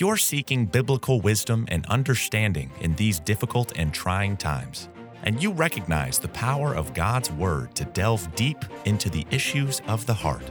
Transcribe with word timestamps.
You're 0.00 0.16
seeking 0.16 0.64
biblical 0.64 1.20
wisdom 1.20 1.66
and 1.68 1.84
understanding 1.84 2.70
in 2.80 2.94
these 2.94 3.20
difficult 3.20 3.72
and 3.76 3.92
trying 3.92 4.38
times, 4.38 4.88
and 5.24 5.42
you 5.42 5.52
recognize 5.52 6.18
the 6.18 6.28
power 6.28 6.74
of 6.74 6.94
God's 6.94 7.30
Word 7.32 7.74
to 7.74 7.84
delve 7.84 8.34
deep 8.34 8.64
into 8.86 9.10
the 9.10 9.26
issues 9.30 9.82
of 9.88 10.06
the 10.06 10.14
heart, 10.14 10.50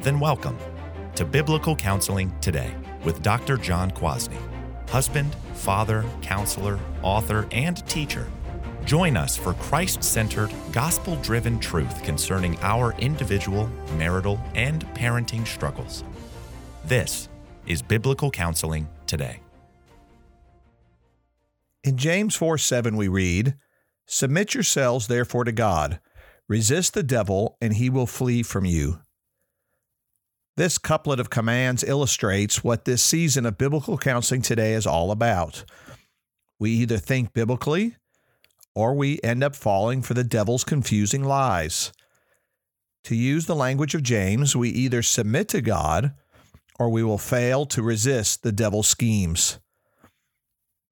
then 0.00 0.20
welcome 0.20 0.58
to 1.14 1.24
Biblical 1.24 1.74
Counseling 1.76 2.30
Today 2.42 2.74
with 3.04 3.22
Dr. 3.22 3.56
John 3.56 3.90
Kwasny, 3.90 4.36
husband, 4.90 5.34
father, 5.54 6.04
counselor, 6.20 6.78
author, 7.00 7.48
and 7.52 7.78
teacher. 7.88 8.26
Join 8.84 9.16
us 9.16 9.34
for 9.34 9.54
Christ 9.54 10.04
centered, 10.04 10.52
gospel 10.72 11.16
driven 11.22 11.58
truth 11.58 12.02
concerning 12.02 12.58
our 12.60 12.92
individual, 12.98 13.70
marital, 13.96 14.38
and 14.54 14.84
parenting 14.88 15.46
struggles. 15.46 16.04
This 16.84 17.30
is 17.68 17.82
Biblical 17.82 18.30
Counseling 18.30 18.88
Today. 19.06 19.40
In 21.84 21.98
James 21.98 22.34
4 22.34 22.58
7, 22.58 22.96
we 22.96 23.08
read, 23.08 23.54
Submit 24.06 24.54
yourselves 24.54 25.06
therefore 25.06 25.44
to 25.44 25.52
God, 25.52 26.00
resist 26.48 26.94
the 26.94 27.02
devil, 27.02 27.58
and 27.60 27.74
he 27.74 27.90
will 27.90 28.06
flee 28.06 28.42
from 28.42 28.64
you. 28.64 29.00
This 30.56 30.78
couplet 30.78 31.20
of 31.20 31.30
commands 31.30 31.84
illustrates 31.84 32.64
what 32.64 32.84
this 32.84 33.02
season 33.02 33.44
of 33.46 33.58
biblical 33.58 33.98
counseling 33.98 34.42
today 34.42 34.72
is 34.72 34.86
all 34.86 35.12
about. 35.12 35.64
We 36.58 36.70
either 36.70 36.96
think 36.96 37.32
biblically 37.32 37.96
or 38.74 38.94
we 38.94 39.20
end 39.22 39.44
up 39.44 39.54
falling 39.54 40.02
for 40.02 40.14
the 40.14 40.24
devil's 40.24 40.64
confusing 40.64 41.22
lies. 41.22 41.92
To 43.04 43.14
use 43.14 43.46
the 43.46 43.54
language 43.54 43.94
of 43.94 44.02
James, 44.02 44.56
we 44.56 44.70
either 44.70 45.02
submit 45.02 45.48
to 45.48 45.60
God 45.60 46.14
or 46.78 46.88
we 46.88 47.02
will 47.02 47.18
fail 47.18 47.66
to 47.66 47.82
resist 47.82 48.42
the 48.42 48.52
devil's 48.52 48.88
schemes. 48.88 49.58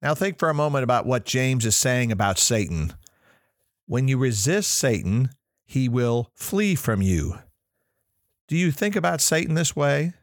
Now, 0.01 0.13
think 0.13 0.37
for 0.37 0.49
a 0.49 0.53
moment 0.53 0.83
about 0.83 1.05
what 1.05 1.25
James 1.25 1.65
is 1.65 1.75
saying 1.75 2.11
about 2.11 2.37
Satan. 2.37 2.93
When 3.87 4.07
you 4.07 4.17
resist 4.17 4.71
Satan, 4.71 5.29
he 5.65 5.89
will 5.89 6.31
flee 6.35 6.75
from 6.75 7.01
you. 7.01 7.39
Do 8.47 8.55
you 8.55 8.71
think 8.71 8.95
about 8.95 9.21
Satan 9.21 9.55
this 9.55 9.75
way? 9.75 10.13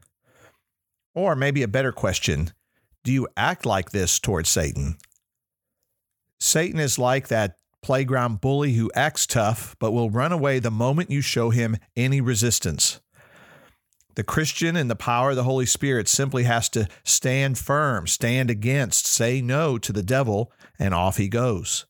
Or 1.15 1.34
maybe 1.37 1.62
a 1.62 1.69
better 1.69 1.93
question 1.93 2.53
do 3.05 3.12
you 3.12 3.28
act 3.37 3.67
like 3.67 3.91
this 3.91 4.19
towards 4.19 4.49
Satan? 4.49 4.97
Satan 6.41 6.81
is 6.81 6.99
like 6.99 7.28
that 7.28 7.56
playground 7.83 8.41
bully 8.41 8.73
who 8.73 8.91
acts 8.95 9.27
tough 9.27 9.77
but 9.78 9.93
will 9.93 10.09
run 10.09 10.33
away 10.33 10.59
the 10.59 10.71
moment 10.71 11.11
you 11.11 11.21
show 11.21 11.51
him 11.51 11.77
any 11.95 12.23
resistance. 12.23 13.01
The 14.17 14.23
Christian 14.23 14.77
in 14.77 14.89
the 14.89 14.95
power 14.95 15.31
of 15.31 15.37
the 15.37 15.45
Holy 15.45 15.67
Spirit 15.67 16.07
simply 16.07 16.45
has 16.45 16.69
to 16.70 16.89
stand 17.03 17.59
firm, 17.59 18.07
stand 18.07 18.51
against, 18.51 19.06
say 19.06 19.41
no 19.41 19.77
to 19.79 19.93
the 19.93 20.03
devil, 20.03 20.53
and 20.79 20.95
off 20.95 21.17
he 21.17 21.29
goes. 21.29 21.87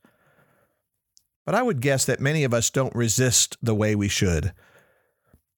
But 1.44 1.54
I 1.54 1.62
would 1.62 1.80
guess 1.80 2.06
that 2.06 2.20
many 2.20 2.44
of 2.44 2.54
us 2.54 2.70
don't 2.70 2.94
resist 2.94 3.58
the 3.62 3.74
way 3.74 3.94
we 3.94 4.08
should. 4.08 4.52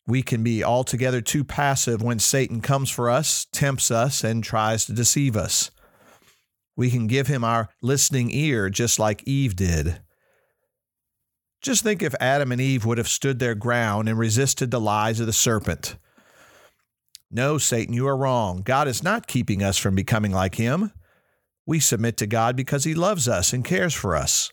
We 0.08 0.22
can 0.22 0.42
be 0.42 0.64
altogether 0.64 1.20
too 1.20 1.44
passive 1.44 2.02
when 2.02 2.18
Satan 2.18 2.60
comes 2.60 2.90
for 2.90 3.10
us, 3.10 3.46
tempts 3.52 3.90
us, 3.90 4.24
and 4.24 4.42
tries 4.42 4.84
to 4.86 4.92
deceive 4.92 5.36
us. 5.36 5.70
We 6.76 6.90
can 6.90 7.06
give 7.06 7.28
him 7.28 7.44
our 7.44 7.68
listening 7.80 8.30
ear 8.30 8.70
just 8.70 8.98
like 8.98 9.22
Eve 9.24 9.56
did. 9.56 10.00
Just 11.62 11.82
think 11.82 12.02
if 12.02 12.14
Adam 12.20 12.52
and 12.52 12.60
Eve 12.60 12.84
would 12.84 12.98
have 12.98 13.08
stood 13.08 13.38
their 13.38 13.54
ground 13.54 14.08
and 14.08 14.18
resisted 14.18 14.70
the 14.70 14.80
lies 14.80 15.18
of 15.20 15.26
the 15.26 15.32
serpent. 15.32 15.96
No, 17.30 17.58
Satan, 17.58 17.94
you 17.94 18.06
are 18.06 18.16
wrong. 18.16 18.62
God 18.62 18.88
is 18.88 19.02
not 19.02 19.26
keeping 19.26 19.62
us 19.62 19.76
from 19.78 19.94
becoming 19.94 20.32
like 20.32 20.54
him. 20.54 20.92
We 21.66 21.80
submit 21.80 22.16
to 22.18 22.26
God 22.26 22.54
because 22.54 22.84
he 22.84 22.94
loves 22.94 23.26
us 23.26 23.52
and 23.52 23.64
cares 23.64 23.94
for 23.94 24.14
us. 24.14 24.52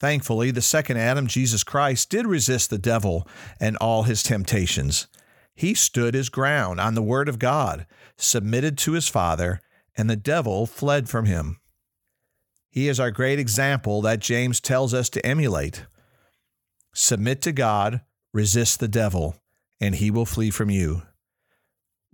Thankfully, 0.00 0.50
the 0.50 0.62
second 0.62 0.96
Adam, 0.96 1.26
Jesus 1.26 1.62
Christ, 1.62 2.08
did 2.08 2.26
resist 2.26 2.70
the 2.70 2.78
devil 2.78 3.28
and 3.60 3.76
all 3.76 4.04
his 4.04 4.22
temptations. 4.22 5.08
He 5.54 5.74
stood 5.74 6.14
his 6.14 6.30
ground 6.30 6.80
on 6.80 6.94
the 6.94 7.02
word 7.02 7.28
of 7.28 7.38
God, 7.38 7.86
submitted 8.16 8.78
to 8.78 8.92
his 8.92 9.08
Father, 9.08 9.60
and 9.94 10.08
the 10.08 10.16
devil 10.16 10.64
fled 10.64 11.10
from 11.10 11.26
him. 11.26 11.60
He 12.70 12.88
is 12.88 12.98
our 12.98 13.10
great 13.10 13.38
example 13.38 14.00
that 14.02 14.20
James 14.20 14.58
tells 14.58 14.94
us 14.94 15.10
to 15.10 15.26
emulate. 15.26 15.84
Submit 16.94 17.42
to 17.42 17.52
God, 17.52 18.00
resist 18.32 18.80
the 18.80 18.88
devil, 18.88 19.36
and 19.80 19.96
he 19.96 20.10
will 20.10 20.24
flee 20.24 20.50
from 20.50 20.70
you. 20.70 21.02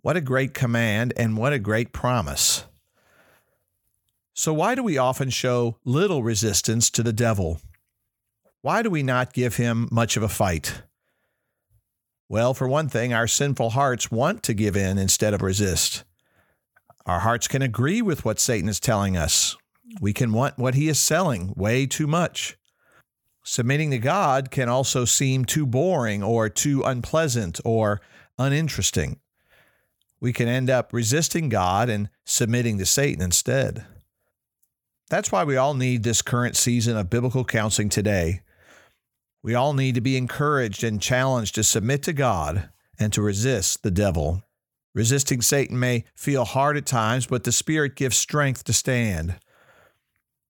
What 0.07 0.17
a 0.17 0.21
great 0.21 0.55
command 0.55 1.13
and 1.17 1.37
what 1.37 1.53
a 1.53 1.59
great 1.59 1.93
promise. 1.93 2.63
So, 4.35 4.53
why 4.53 4.77
do 4.77 4.85
we 4.85 4.99
often 4.99 5.31
show 5.31 5.79
little 5.85 6.23
resistance 6.23 6.91
to 6.91 7.03
the 7.03 7.13
devil? 7.13 7.61
Why 8.63 8.83
do 8.83 8.91
we 8.91 9.03
not 9.03 9.33
give 9.33 9.57
him 9.57 9.89
much 9.91 10.17
of 10.17 10.23
a 10.23 10.29
fight? 10.29 10.83
Well, 12.29 12.55
for 12.55 12.69
one 12.69 12.89
thing, 12.89 13.13
our 13.13 13.27
sinful 13.27 13.71
hearts 13.71 14.09
want 14.09 14.45
to 14.45 14.55
give 14.55 14.77
in 14.77 14.97
instead 14.97 15.35
of 15.35 15.43
resist. 15.43 16.05
Our 17.05 17.19
hearts 17.19 17.49
can 17.49 17.63
agree 17.63 18.01
with 18.01 18.25
what 18.25 18.39
Satan 18.39 18.69
is 18.69 18.79
telling 18.79 19.17
us. 19.17 19.57
We 20.01 20.13
can 20.13 20.33
want 20.33 20.57
what 20.57 20.77
he 20.77 20.89
is 20.89 21.01
selling 21.01 21.53
way 21.57 21.85
too 21.85 22.07
much. 22.07 22.57
Submitting 23.43 23.91
to 23.91 23.99
God 23.99 24.53
can 24.53 24.69
also 24.69 25.05
seem 25.05 25.45
too 25.45 25.67
boring 25.67 26.23
or 26.23 26.49
too 26.49 26.85
unpleasant 26.85 27.61
or 27.65 28.01
uninteresting. 28.39 29.19
We 30.21 30.33
can 30.33 30.49
end 30.49 30.71
up 30.71 30.93
resisting 30.93 31.49
God 31.49 31.89
and 31.89 32.09
submitting 32.25 32.79
to 32.79 32.87
Satan 32.87 33.23
instead. 33.23 33.85
That's 35.09 35.31
why 35.31 35.45
we 35.45 35.57
all 35.57 35.75
need 35.75 36.03
this 36.03 36.23
current 36.23 36.57
season 36.57 36.97
of 36.97 37.11
biblical 37.11 37.45
counseling 37.45 37.89
today 37.89 38.41
we 39.47 39.55
all 39.55 39.75
need 39.75 39.95
to 39.95 40.01
be 40.01 40.17
encouraged 40.17 40.83
and 40.83 41.01
challenged 41.01 41.55
to 41.55 41.63
submit 41.63 42.03
to 42.03 42.13
God 42.13 42.69
and 42.99 43.13
to 43.13 43.23
resist 43.23 43.85
the 43.85 43.93
devil. 43.93 44.43
Resisting 44.93 45.41
Satan 45.41 45.79
may 45.79 46.05
feel 46.17 46.45
hard 46.45 46.77
at 46.77 46.85
times, 46.85 47.29
but 47.29 47.45
the 47.45 47.53
Spirit 47.53 47.95
gives 47.95 48.17
strength 48.17 48.65
to 48.65 48.73
stand. 48.73 49.39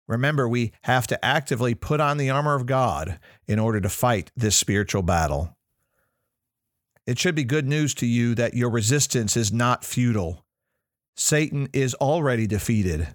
Remember, 0.09 0.49
we 0.49 0.72
have 0.84 1.06
to 1.09 1.22
actively 1.22 1.75
put 1.75 2.00
on 2.00 2.16
the 2.16 2.31
armor 2.31 2.55
of 2.55 2.65
God 2.65 3.19
in 3.47 3.59
order 3.59 3.82
to 3.82 3.91
fight 3.91 4.31
this 4.34 4.56
spiritual 4.56 5.03
battle. 5.03 5.56
It 7.06 7.21
should 7.21 7.37
be 7.37 7.44
good 7.44 7.69
news 7.69 7.94
to 7.94 8.06
you 8.06 8.34
that 8.34 8.55
your 8.55 8.69
resistance 8.69 9.37
is 9.37 9.53
not 9.53 9.84
futile. 9.84 10.44
Satan 11.15 11.69
is 11.72 11.94
already 11.94 12.49
defeated, 12.49 13.06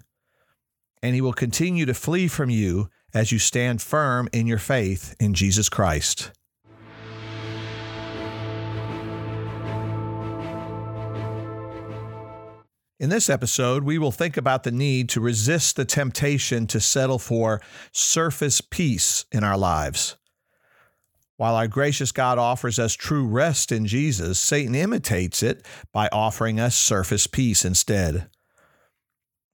and 1.02 1.14
he 1.14 1.20
will 1.20 1.34
continue 1.34 1.84
to 1.84 1.92
flee 1.92 2.26
from 2.26 2.48
you 2.48 2.88
as 3.12 3.32
you 3.32 3.38
stand 3.38 3.82
firm 3.82 4.30
in 4.32 4.46
your 4.46 4.58
faith 4.58 5.14
in 5.20 5.34
Jesus 5.34 5.68
Christ. 5.68 6.32
In 12.98 13.10
this 13.10 13.28
episode, 13.28 13.84
we 13.84 13.98
will 13.98 14.12
think 14.12 14.38
about 14.38 14.62
the 14.62 14.70
need 14.70 15.10
to 15.10 15.20
resist 15.20 15.76
the 15.76 15.84
temptation 15.84 16.66
to 16.68 16.80
settle 16.80 17.18
for 17.18 17.60
surface 17.90 18.62
peace 18.62 19.26
in 19.30 19.44
our 19.44 19.58
lives. 19.58 20.16
While 21.36 21.56
our 21.56 21.66
gracious 21.66 22.12
God 22.12 22.38
offers 22.38 22.78
us 22.78 22.94
true 22.94 23.26
rest 23.26 23.72
in 23.72 23.86
Jesus, 23.86 24.38
Satan 24.38 24.74
imitates 24.74 25.42
it 25.42 25.66
by 25.92 26.08
offering 26.12 26.60
us 26.60 26.76
surface 26.76 27.26
peace 27.26 27.64
instead. 27.64 28.28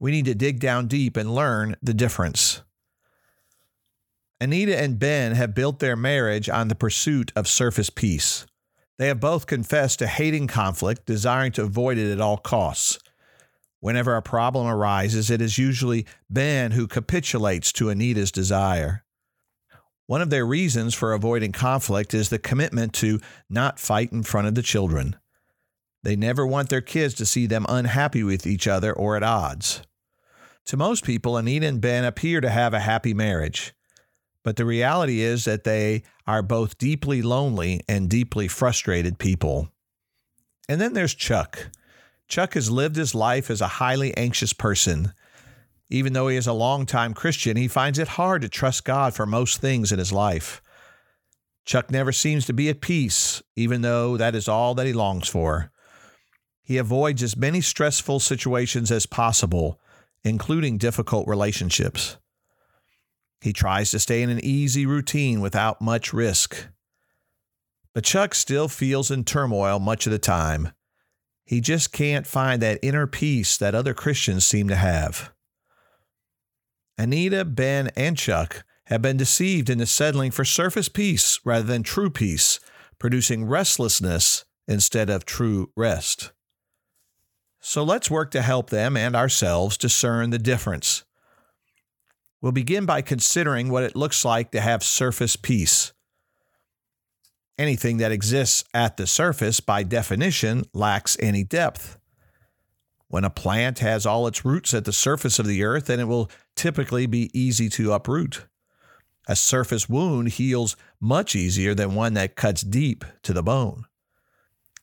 We 0.00 0.10
need 0.10 0.26
to 0.26 0.34
dig 0.34 0.60
down 0.60 0.86
deep 0.86 1.16
and 1.16 1.34
learn 1.34 1.76
the 1.82 1.94
difference. 1.94 2.62
Anita 4.40 4.78
and 4.78 4.98
Ben 4.98 5.32
have 5.32 5.54
built 5.54 5.80
their 5.80 5.96
marriage 5.96 6.48
on 6.48 6.68
the 6.68 6.76
pursuit 6.76 7.32
of 7.34 7.48
surface 7.48 7.90
peace. 7.90 8.46
They 8.98 9.08
have 9.08 9.20
both 9.20 9.46
confessed 9.46 9.98
to 10.00 10.06
hating 10.06 10.46
conflict, 10.48 11.06
desiring 11.06 11.52
to 11.52 11.64
avoid 11.64 11.98
it 11.98 12.12
at 12.12 12.20
all 12.20 12.36
costs. 12.36 12.98
Whenever 13.80 14.16
a 14.16 14.22
problem 14.22 14.66
arises, 14.66 15.30
it 15.30 15.40
is 15.40 15.58
usually 15.58 16.04
Ben 16.28 16.72
who 16.72 16.86
capitulates 16.88 17.72
to 17.74 17.90
Anita's 17.90 18.32
desire. 18.32 19.04
One 20.08 20.22
of 20.22 20.30
their 20.30 20.46
reasons 20.46 20.94
for 20.94 21.12
avoiding 21.12 21.52
conflict 21.52 22.14
is 22.14 22.30
the 22.30 22.38
commitment 22.38 22.94
to 22.94 23.20
not 23.50 23.78
fight 23.78 24.10
in 24.10 24.22
front 24.22 24.48
of 24.48 24.54
the 24.54 24.62
children. 24.62 25.16
They 26.02 26.16
never 26.16 26.46
want 26.46 26.70
their 26.70 26.80
kids 26.80 27.12
to 27.16 27.26
see 27.26 27.44
them 27.44 27.66
unhappy 27.68 28.22
with 28.22 28.46
each 28.46 28.66
other 28.66 28.90
or 28.90 29.16
at 29.16 29.22
odds. 29.22 29.82
To 30.64 30.78
most 30.78 31.04
people, 31.04 31.36
Anita 31.36 31.66
and 31.66 31.78
Ben 31.78 32.06
appear 32.06 32.40
to 32.40 32.48
have 32.48 32.72
a 32.72 32.80
happy 32.80 33.12
marriage. 33.12 33.74
But 34.42 34.56
the 34.56 34.64
reality 34.64 35.20
is 35.20 35.44
that 35.44 35.64
they 35.64 36.04
are 36.26 36.42
both 36.42 36.78
deeply 36.78 37.20
lonely 37.20 37.82
and 37.86 38.08
deeply 38.08 38.48
frustrated 38.48 39.18
people. 39.18 39.68
And 40.70 40.80
then 40.80 40.94
there's 40.94 41.14
Chuck. 41.14 41.68
Chuck 42.28 42.54
has 42.54 42.70
lived 42.70 42.96
his 42.96 43.14
life 43.14 43.50
as 43.50 43.60
a 43.60 43.68
highly 43.68 44.16
anxious 44.16 44.54
person. 44.54 45.12
Even 45.90 46.12
though 46.12 46.28
he 46.28 46.36
is 46.36 46.46
a 46.46 46.52
longtime 46.52 47.14
Christian, 47.14 47.56
he 47.56 47.68
finds 47.68 47.98
it 47.98 48.08
hard 48.08 48.42
to 48.42 48.48
trust 48.48 48.84
God 48.84 49.14
for 49.14 49.24
most 49.24 49.60
things 49.60 49.90
in 49.90 49.98
his 49.98 50.12
life. 50.12 50.62
Chuck 51.64 51.90
never 51.90 52.12
seems 52.12 52.46
to 52.46 52.52
be 52.52 52.68
at 52.68 52.80
peace, 52.80 53.42
even 53.56 53.82
though 53.82 54.16
that 54.16 54.34
is 54.34 54.48
all 54.48 54.74
that 54.74 54.86
he 54.86 54.92
longs 54.92 55.28
for. 55.28 55.70
He 56.62 56.76
avoids 56.76 57.22
as 57.22 57.36
many 57.36 57.60
stressful 57.60 58.20
situations 58.20 58.90
as 58.90 59.06
possible, 59.06 59.80
including 60.24 60.76
difficult 60.76 61.26
relationships. 61.26 62.18
He 63.40 63.52
tries 63.52 63.90
to 63.92 63.98
stay 63.98 64.22
in 64.22 64.30
an 64.30 64.44
easy 64.44 64.84
routine 64.84 65.40
without 65.40 65.80
much 65.80 66.12
risk. 66.12 66.68
But 67.94 68.04
Chuck 68.04 68.34
still 68.34 68.68
feels 68.68 69.10
in 69.10 69.24
turmoil 69.24 69.78
much 69.78 70.06
of 70.06 70.12
the 70.12 70.18
time. 70.18 70.72
He 71.44 71.60
just 71.62 71.92
can't 71.92 72.26
find 72.26 72.60
that 72.60 72.80
inner 72.82 73.06
peace 73.06 73.56
that 73.56 73.74
other 73.74 73.94
Christians 73.94 74.46
seem 74.46 74.68
to 74.68 74.76
have. 74.76 75.32
Anita, 76.98 77.44
Ben, 77.44 77.90
and 77.96 78.18
Chuck 78.18 78.64
have 78.86 79.00
been 79.00 79.16
deceived 79.16 79.70
into 79.70 79.86
settling 79.86 80.32
for 80.32 80.44
surface 80.44 80.88
peace 80.88 81.38
rather 81.44 81.64
than 81.64 81.84
true 81.84 82.10
peace, 82.10 82.58
producing 82.98 83.44
restlessness 83.44 84.44
instead 84.66 85.08
of 85.08 85.24
true 85.24 85.70
rest. 85.76 86.32
So 87.60 87.84
let's 87.84 88.10
work 88.10 88.32
to 88.32 88.42
help 88.42 88.70
them 88.70 88.96
and 88.96 89.14
ourselves 89.14 89.76
discern 89.76 90.30
the 90.30 90.38
difference. 90.38 91.04
We'll 92.40 92.52
begin 92.52 92.86
by 92.86 93.02
considering 93.02 93.68
what 93.68 93.84
it 93.84 93.96
looks 93.96 94.24
like 94.24 94.50
to 94.52 94.60
have 94.60 94.82
surface 94.82 95.36
peace. 95.36 95.92
Anything 97.58 97.96
that 97.96 98.12
exists 98.12 98.64
at 98.72 98.96
the 98.96 99.06
surface, 99.06 99.60
by 99.60 99.82
definition, 99.82 100.64
lacks 100.72 101.16
any 101.20 101.42
depth. 101.42 101.98
When 103.08 103.24
a 103.24 103.30
plant 103.30 103.80
has 103.80 104.06
all 104.06 104.26
its 104.26 104.44
roots 104.44 104.74
at 104.74 104.84
the 104.84 104.92
surface 104.92 105.38
of 105.38 105.46
the 105.46 105.64
earth, 105.64 105.86
then 105.86 105.98
it 105.98 106.04
will 106.04 106.30
typically 106.58 107.06
be 107.06 107.30
easy 107.32 107.68
to 107.70 107.92
uproot. 107.92 108.46
A 109.26 109.36
surface 109.36 109.88
wound 109.88 110.30
heals 110.30 110.76
much 111.00 111.34
easier 111.36 111.74
than 111.74 111.94
one 111.94 112.14
that 112.14 112.36
cuts 112.36 112.62
deep 112.62 113.04
to 113.22 113.32
the 113.32 113.42
bone. 113.42 113.84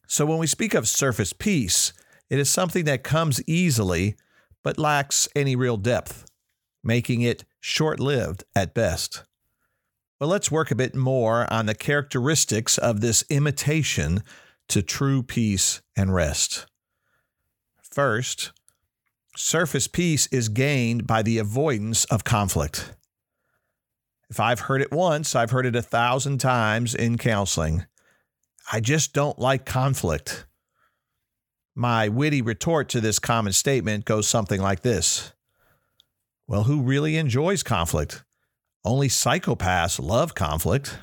So 0.07 0.25
when 0.25 0.37
we 0.37 0.47
speak 0.47 0.73
of 0.73 0.87
surface 0.87 1.33
peace, 1.33 1.93
it 2.29 2.39
is 2.39 2.49
something 2.49 2.85
that 2.85 3.03
comes 3.03 3.43
easily 3.47 4.15
but 4.63 4.79
lacks 4.79 5.27
any 5.35 5.55
real 5.55 5.77
depth, 5.77 6.25
making 6.83 7.21
it 7.21 7.43
short 7.59 7.99
lived 7.99 8.43
at 8.55 8.73
best. 8.73 9.23
But 10.19 10.27
let's 10.27 10.49
work 10.49 10.71
a 10.71 10.75
bit 10.75 10.95
more 10.95 11.51
on 11.51 11.65
the 11.65 11.75
characteristics 11.75 12.77
of 12.77 13.01
this 13.01 13.23
imitation 13.29 14.23
to 14.69 14.81
true 14.81 15.21
peace 15.21 15.81
and 15.95 16.13
rest. 16.13 16.65
First, 17.81 18.51
surface 19.35 19.87
peace 19.87 20.27
is 20.27 20.49
gained 20.49 21.05
by 21.05 21.21
the 21.21 21.37
avoidance 21.37 22.05
of 22.05 22.23
conflict. 22.23 22.93
If 24.29 24.39
I've 24.39 24.61
heard 24.61 24.81
it 24.81 24.91
once, 24.91 25.35
I've 25.35 25.51
heard 25.51 25.65
it 25.65 25.75
a 25.75 25.81
thousand 25.81 26.39
times 26.39 26.95
in 26.95 27.17
counseling. 27.17 27.85
I 28.71 28.79
just 28.79 29.13
don't 29.13 29.37
like 29.37 29.65
conflict. 29.65 30.47
My 31.75 32.07
witty 32.07 32.41
retort 32.41 32.89
to 32.89 33.01
this 33.01 33.19
common 33.19 33.53
statement 33.53 34.05
goes 34.05 34.27
something 34.27 34.61
like 34.61 34.81
this 34.81 35.33
Well, 36.47 36.63
who 36.63 36.81
really 36.81 37.17
enjoys 37.17 37.63
conflict? 37.63 38.23
Only 38.83 39.09
psychopaths 39.09 39.99
love 39.99 40.35
conflict. 40.35 40.97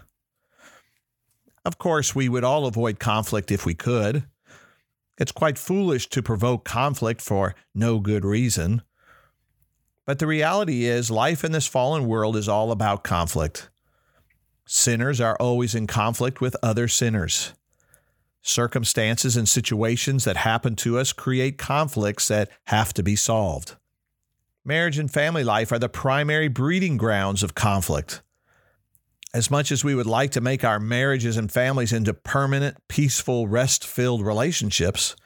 Of 1.64 1.79
course, 1.79 2.14
we 2.14 2.29
would 2.29 2.43
all 2.43 2.67
avoid 2.67 2.99
conflict 2.99 3.52
if 3.52 3.64
we 3.64 3.75
could. 3.75 4.25
It's 5.22 5.30
quite 5.30 5.56
foolish 5.56 6.08
to 6.08 6.20
provoke 6.20 6.64
conflict 6.64 7.20
for 7.20 7.54
no 7.76 8.00
good 8.00 8.24
reason. 8.24 8.82
But 10.04 10.19
the 10.19 10.26
reality 10.26 10.86
is, 10.86 11.12
life 11.12 11.44
in 11.44 11.52
this 11.52 11.69
fallen 11.69 12.08
world 12.08 12.36
is 12.36 12.48
all 12.48 12.72
about 12.72 13.04
conflict. 13.04 13.70
Sinners 14.66 15.20
are 15.20 15.36
always 15.36 15.76
in 15.76 15.86
conflict 15.86 16.40
with 16.40 16.56
other 16.60 16.88
sinners. 16.88 17.52
Circumstances 18.40 19.36
and 19.36 19.48
situations 19.48 20.24
that 20.24 20.38
happen 20.38 20.74
to 20.74 20.98
us 20.98 21.12
create 21.12 21.56
conflicts 21.56 22.26
that 22.26 22.50
have 22.66 22.92
to 22.94 23.04
be 23.04 23.14
solved. 23.14 23.76
Marriage 24.64 24.98
and 24.98 25.08
family 25.08 25.44
life 25.44 25.70
are 25.70 25.78
the 25.78 25.88
primary 25.88 26.48
breeding 26.48 26.96
grounds 26.96 27.44
of 27.44 27.54
conflict. 27.54 28.22
As 29.34 29.50
much 29.50 29.73
as 29.73 29.82
we 29.82 29.94
would 29.94 30.06
like 30.06 30.31
to 30.32 30.43
make 30.43 30.62
our 30.62 30.79
marriages 30.79 31.38
and 31.38 31.50
families 31.50 31.93
into 31.93 32.12
permanent, 32.12 32.76
peaceful, 32.88 33.49
rest 33.49 33.87
filled 33.87 34.25
relationships, 34.25 35.17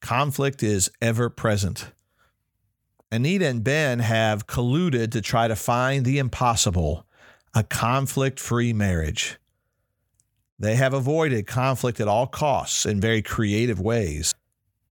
conflict 0.00 0.62
is 0.62 0.90
ever 1.00 1.30
present. 1.30 1.92
Anita 3.10 3.46
and 3.46 3.64
Ben 3.64 4.00
have 4.00 4.46
colluded 4.46 5.10
to 5.12 5.22
try 5.22 5.48
to 5.48 5.56
find 5.56 6.04
the 6.04 6.18
impossible 6.18 7.06
a 7.54 7.64
conflict 7.64 8.38
free 8.38 8.72
marriage. 8.72 9.38
They 10.58 10.76
have 10.76 10.92
avoided 10.92 11.46
conflict 11.46 11.98
at 11.98 12.06
all 12.06 12.26
costs 12.26 12.86
in 12.86 13.00
very 13.00 13.22
creative 13.22 13.80
ways. 13.80 14.34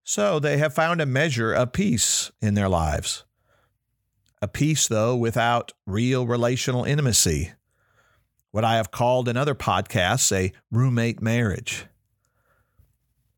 So 0.03 0.39
they 0.39 0.57
have 0.57 0.73
found 0.73 0.99
a 0.99 1.05
measure 1.05 1.53
of 1.53 1.71
peace 1.71 2.31
in 2.41 2.55
their 2.55 2.67
lives. 2.67 3.23
A 4.41 4.47
peace, 4.47 4.87
though, 4.87 5.15
without 5.15 5.71
real 5.85 6.25
relational 6.25 6.83
intimacy. 6.83 7.51
What 8.51 8.65
I 8.65 8.77
have 8.77 8.91
called 8.91 9.29
in 9.29 9.37
other 9.37 9.55
podcasts 9.55 10.31
a 10.35 10.51
roommate 10.71 11.21
marriage. 11.21 11.85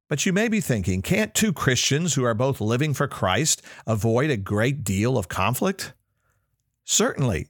But 0.08 0.26
you 0.26 0.34
may 0.34 0.48
be 0.48 0.60
thinking, 0.60 1.02
can't 1.02 1.34
two 1.34 1.54
Christians 1.54 2.16
who 2.16 2.24
are 2.26 2.34
both 2.34 2.60
living 2.60 2.94
for 2.94 3.08
Christ 3.08 3.62
avoid 3.88 4.30
a 4.30 4.38
great 4.38 4.84
deal 4.84 5.18
of 5.18 5.30
conflict? 5.30 5.94
Certainly, 6.84 7.48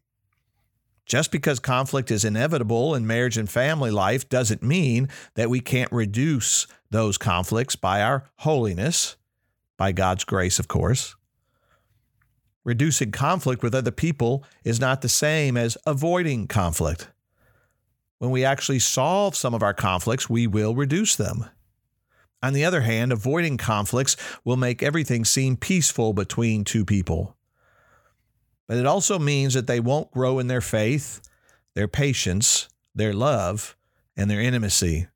just 1.06 1.32
because 1.32 1.60
conflict 1.60 2.12
is 2.12 2.24
inevitable 2.24 2.96
in 2.96 3.06
marriage 3.08 3.38
and 3.38 3.50
family 3.50 3.92
life 3.92 4.30
doesn't 4.30 4.64
mean 4.64 5.10
that 5.34 5.50
we 5.50 5.60
can't 5.60 5.92
reduce 5.92 6.68
those 6.90 7.18
conflicts 7.18 7.76
by 7.76 8.02
our 8.02 8.30
holiness, 8.38 9.18
by 9.78 9.92
God's 9.92 10.24
grace, 10.24 10.60
of 10.60 10.68
course. 10.68 11.16
Reducing 12.64 13.12
conflict 13.12 13.64
with 13.64 13.74
other 13.74 13.92
people 13.92 14.46
is 14.64 14.80
not 14.80 15.02
the 15.02 15.10
same 15.10 15.58
as 15.58 15.78
avoiding 15.86 16.48
conflict. 16.48 17.10
When 18.22 18.30
we 18.30 18.46
actually 18.46 18.78
solve 18.78 19.36
some 19.36 19.56
of 19.56 19.64
our 19.64 19.74
conflicts, 19.74 20.30
we 20.30 20.46
will 20.46 20.76
reduce 20.76 21.16
them. 21.16 21.46
On 22.44 22.54
the 22.54 22.64
other 22.64 22.82
hand, 22.82 23.12
avoiding 23.12 23.58
conflicts 23.58 24.16
will 24.46 24.58
make 24.58 24.84
everything 24.84 25.26
seem 25.26 25.58
peaceful 25.58 26.14
between 26.14 26.64
two 26.64 26.86
people. 26.86 27.36
But 28.68 28.78
it 28.78 28.86
also 28.86 29.18
means 29.18 29.56
that 29.56 29.66
they 29.66 29.80
won't 29.80 30.12
grow 30.12 30.38
in 30.38 30.46
their 30.46 30.62
faith, 30.62 31.20
their 31.74 31.88
patience, 31.88 32.70
their 32.94 33.12
love, 33.12 33.76
and 34.16 34.30
their 34.30 34.40
intimacy. 34.40 35.08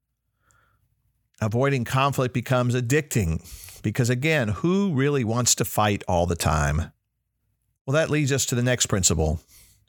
Avoiding 1.40 1.84
conflict 1.84 2.34
becomes 2.34 2.74
addicting 2.74 3.40
because, 3.84 4.10
again, 4.10 4.48
who 4.48 4.96
really 4.96 5.24
wants 5.24 5.54
to 5.54 5.64
fight 5.64 6.04
all 6.08 6.26
the 6.26 6.36
time? 6.36 6.92
Well, 7.86 7.94
that 7.94 8.10
leads 8.10 8.32
us 8.32 8.48
to 8.48 8.56
the 8.56 8.64
next 8.64 8.88
principle. 8.88 9.42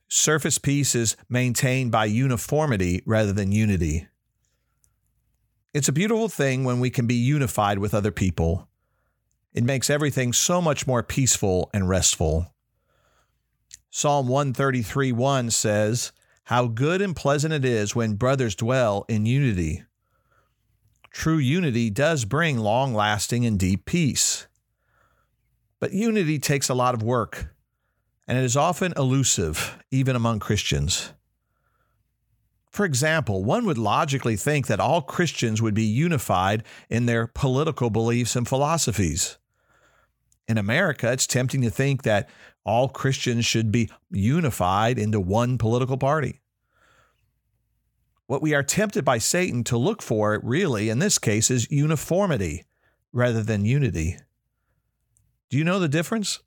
Surface 0.09 0.59
peace 0.59 0.95
is 0.95 1.17
maintained 1.29 1.91
by 1.91 2.05
uniformity 2.05 3.03
rather 3.07 3.33
than 3.33 3.51
unity. 3.51 4.07
It's 5.75 5.89
a 5.89 5.93
beautiful 5.93 6.29
thing 6.29 6.65
when 6.65 6.81
we 6.81 6.91
can 6.91 7.07
be 7.07 7.15
unified 7.15 7.79
with 7.79 7.93
other 7.93 8.13
people. 8.13 8.69
It 9.53 9.65
makes 9.65 9.91
everything 9.91 10.33
so 10.33 10.63
much 10.63 10.87
more 10.87 11.03
peaceful 11.03 11.71
and 11.75 11.89
restful. 11.89 12.55
Psalm 13.91 14.29
133 14.29 15.13
1 15.13 15.51
says, 15.51 16.13
How 16.45 16.67
good 16.67 17.03
and 17.03 17.17
pleasant 17.17 17.53
it 17.53 17.65
is 17.65 17.97
when 17.97 18.15
brothers 18.15 18.55
dwell 18.55 19.05
in 19.09 19.27
unity. 19.27 19.83
True 21.11 21.39
unity 21.39 21.89
does 21.89 22.27
bring 22.27 22.59
long 22.59 22.95
lasting 22.95 23.47
and 23.47 23.59
deep 23.59 23.87
peace. 23.87 24.47
But 25.81 25.93
unity 25.93 26.39
takes 26.39 26.69
a 26.69 26.75
lot 26.75 26.95
of 26.95 27.03
work, 27.03 27.55
and 28.27 28.39
it 28.39 28.45
is 28.45 28.57
often 28.57 28.93
elusive, 28.97 29.79
even 29.91 30.17
among 30.17 30.41
Christians. 30.41 31.13
For 32.71 32.85
example, 32.85 33.43
one 33.43 33.65
would 33.65 33.79
logically 33.79 34.37
think 34.37 34.67
that 34.67 34.81
all 34.81 35.01
Christians 35.01 35.63
would 35.63 35.75
be 35.75 35.85
unified 35.85 36.63
in 36.91 37.07
their 37.07 37.27
political 37.27 37.89
beliefs 37.89 38.37
and 38.37 38.47
philosophies. 38.47 39.39
In 40.47 40.59
America, 40.59 41.11
it's 41.11 41.27
tempting 41.27 41.63
to 41.63 41.71
think 41.71 42.03
that 42.03 42.29
all 42.65 42.89
Christians 42.89 43.47
should 43.47 43.73
be 43.73 43.91
unified 44.11 44.99
into 44.99 45.21
one 45.21 45.57
political 45.57 45.97
party. 45.97 46.41
What 48.27 48.43
we 48.43 48.55
are 48.55 48.63
tempted 48.63 49.05
by 49.05 49.19
Satan 49.19 49.63
to 49.65 49.79
look 49.79 50.03
for, 50.03 50.39
really, 50.43 50.89
in 50.91 50.99
this 50.99 51.19
case, 51.19 51.51
is 51.51 51.71
uniformity 51.71 52.65
rather 53.13 53.43
than 53.43 53.65
unity. 53.65 54.19
Do 55.49 55.57
you 55.57 55.65
know 55.65 55.79
the 55.79 55.89
difference? 55.89 56.41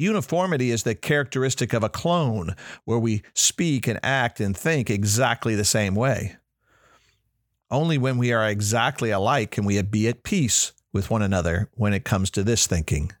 Uniformity 0.00 0.70
is 0.70 0.82
the 0.82 0.94
characteristic 0.94 1.74
of 1.74 1.84
a 1.84 1.90
clone, 1.90 2.56
where 2.86 2.98
we 2.98 3.22
speak 3.34 3.86
and 3.86 4.00
act 4.02 4.40
and 4.40 4.56
think 4.56 4.88
exactly 4.88 5.54
the 5.54 5.62
same 5.62 5.94
way. 5.94 6.36
Only 7.70 7.98
when 7.98 8.16
we 8.16 8.32
are 8.32 8.48
exactly 8.48 9.10
alike 9.10 9.50
can 9.50 9.66
we 9.66 9.80
be 9.82 10.08
at 10.08 10.22
peace 10.22 10.72
with 10.90 11.10
one 11.10 11.20
another 11.20 11.68
when 11.74 11.92
it 11.92 12.06
comes 12.06 12.30
to 12.30 12.42
this 12.42 12.66
thinking. 12.66 13.12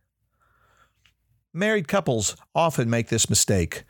Married 1.52 1.86
couples 1.86 2.34
often 2.54 2.88
make 2.88 3.08
this 3.08 3.28
mistake. 3.28 3.84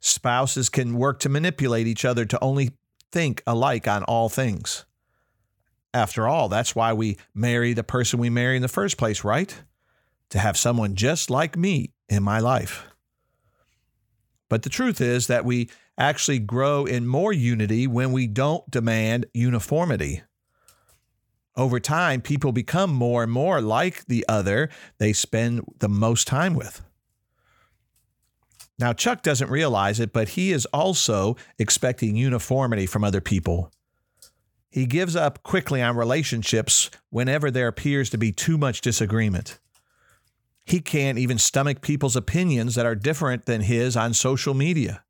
Spouses 0.00 0.70
can 0.70 0.96
work 0.96 1.18
to 1.18 1.28
manipulate 1.28 1.86
each 1.86 2.06
other 2.06 2.24
to 2.24 2.42
only 2.42 2.70
think 3.12 3.42
alike 3.46 3.86
on 3.86 4.04
all 4.04 4.30
things. 4.30 4.86
After 5.92 6.26
all, 6.26 6.48
that's 6.48 6.74
why 6.74 6.94
we 6.94 7.18
marry 7.34 7.74
the 7.74 7.84
person 7.84 8.18
we 8.18 8.30
marry 8.30 8.56
in 8.56 8.62
the 8.62 8.68
first 8.68 8.96
place, 8.96 9.22
right? 9.22 9.54
To 10.30 10.38
have 10.38 10.56
someone 10.56 10.94
just 10.94 11.28
like 11.28 11.58
me 11.58 11.92
in 12.08 12.22
my 12.22 12.38
life. 12.38 12.86
But 14.48 14.62
the 14.62 14.70
truth 14.70 15.00
is 15.00 15.26
that 15.26 15.44
we 15.44 15.70
actually 15.98 16.38
grow 16.38 16.84
in 16.84 17.06
more 17.06 17.32
unity 17.32 17.86
when 17.86 18.12
we 18.12 18.26
don't 18.26 18.70
demand 18.70 19.26
uniformity. 19.34 20.22
Over 21.56 21.80
time, 21.80 22.20
people 22.20 22.52
become 22.52 22.92
more 22.92 23.22
and 23.22 23.32
more 23.32 23.60
like 23.60 24.04
the 24.06 24.24
other 24.28 24.68
they 24.98 25.12
spend 25.12 25.62
the 25.78 25.88
most 25.88 26.26
time 26.26 26.54
with. 26.54 26.82
Now, 28.78 28.92
Chuck 28.92 29.22
doesn't 29.22 29.50
realize 29.50 29.98
it, 29.98 30.12
but 30.12 30.30
he 30.30 30.52
is 30.52 30.66
also 30.66 31.36
expecting 31.58 32.14
uniformity 32.14 32.84
from 32.84 33.04
other 33.04 33.22
people. 33.22 33.72
He 34.70 34.84
gives 34.84 35.16
up 35.16 35.42
quickly 35.42 35.80
on 35.80 35.96
relationships 35.96 36.90
whenever 37.08 37.50
there 37.50 37.68
appears 37.68 38.10
to 38.10 38.18
be 38.18 38.32
too 38.32 38.58
much 38.58 38.82
disagreement. 38.82 39.58
He 40.66 40.80
can't 40.80 41.16
even 41.16 41.38
stomach 41.38 41.80
people's 41.80 42.16
opinions 42.16 42.74
that 42.74 42.84
are 42.84 42.96
different 42.96 43.46
than 43.46 43.62
his 43.62 43.96
on 43.96 44.12
social 44.12 44.52
media. 44.52 45.04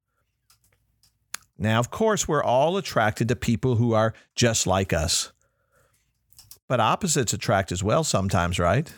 Now, 1.59 1.81
of 1.81 1.91
course, 1.91 2.29
we're 2.29 2.45
all 2.45 2.77
attracted 2.77 3.29
to 3.29 3.37
people 3.37 3.77
who 3.77 3.95
are 3.95 4.13
just 4.35 4.67
like 4.67 4.93
us. 4.93 5.33
But 6.69 6.79
opposites 6.79 7.33
attract 7.33 7.73
as 7.73 7.83
well 7.83 8.05
sometimes, 8.05 8.59
right? 8.59 8.93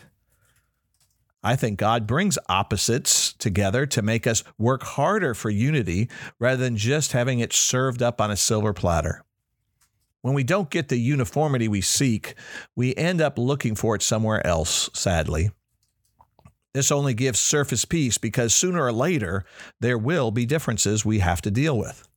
I 1.41 1.55
think 1.55 1.79
God 1.79 2.05
brings 2.05 2.37
opposites 2.49 3.31
together 3.31 3.85
to 3.85 4.01
make 4.01 4.27
us 4.27 4.43
work 4.57 4.83
harder 4.83 5.33
for 5.33 5.49
unity 5.49 6.09
rather 6.39 6.61
than 6.61 6.75
just 6.75 7.13
having 7.13 7.39
it 7.39 7.53
served 7.53 8.03
up 8.03 8.19
on 8.19 8.31
a 8.31 8.35
silver 8.35 8.73
platter. 8.73 9.23
When 10.21 10.33
we 10.33 10.43
don't 10.43 10.69
get 10.69 10.89
the 10.89 10.99
uniformity 10.99 11.69
we 11.69 11.79
seek, 11.79 12.35
we 12.75 12.93
end 12.95 13.21
up 13.21 13.37
looking 13.37 13.75
for 13.75 13.95
it 13.95 14.01
somewhere 14.01 14.45
else, 14.45 14.89
sadly. 14.93 15.51
This 16.73 16.91
only 16.91 17.13
gives 17.13 17.39
surface 17.39 17.85
peace 17.85 18.17
because 18.17 18.53
sooner 18.53 18.83
or 18.83 18.91
later 18.91 19.45
there 19.79 19.97
will 19.97 20.31
be 20.31 20.45
differences 20.45 21.03
we 21.03 21.19
have 21.19 21.41
to 21.41 21.51
deal 21.51 21.77
with. 21.77 22.07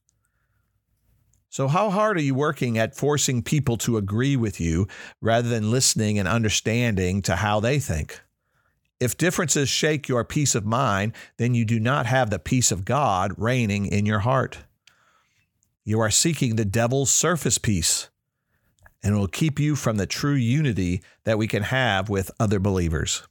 So, 1.49 1.69
how 1.69 1.91
hard 1.91 2.17
are 2.17 2.23
you 2.23 2.35
working 2.35 2.79
at 2.79 2.97
forcing 2.97 3.43
people 3.43 3.77
to 3.79 3.99
agree 3.99 4.37
with 4.37 4.59
you 4.59 4.89
rather 5.21 5.49
than 5.49 5.71
listening 5.71 6.19
and 6.19 6.27
understanding 6.27 7.21
to 7.23 7.37
how 7.37 7.61
they 7.61 7.79
think? 7.79 8.21
If 9.01 9.19
differences 9.19 9.69
shake 9.69 10.09
your 10.09 10.25
peace 10.25 10.55
of 10.55 10.65
mind, 10.65 11.13
then 11.37 11.55
you 11.55 11.65
do 11.65 11.81
not 11.81 12.07
have 12.07 12.31
the 12.31 12.39
peace 12.39 12.73
of 12.73 12.85
God 12.85 13.33
reigning 13.37 13.87
in 13.87 14.07
your 14.07 14.21
heart. 14.21 14.61
You 15.85 16.01
are 16.01 16.11
seeking 16.11 16.57
the 16.57 16.65
devil's 16.65 17.11
surface 17.11 17.59
peace, 17.59 18.09
and 19.03 19.15
it 19.15 19.19
will 19.19 19.27
keep 19.27 19.59
you 19.59 19.75
from 19.77 19.97
the 19.97 20.07
true 20.07 20.35
unity 20.35 21.03
that 21.25 21.37
we 21.37 21.49
can 21.49 21.65
have 21.65 22.09
with 22.09 22.31
other 22.39 22.61
believers. 22.61 23.27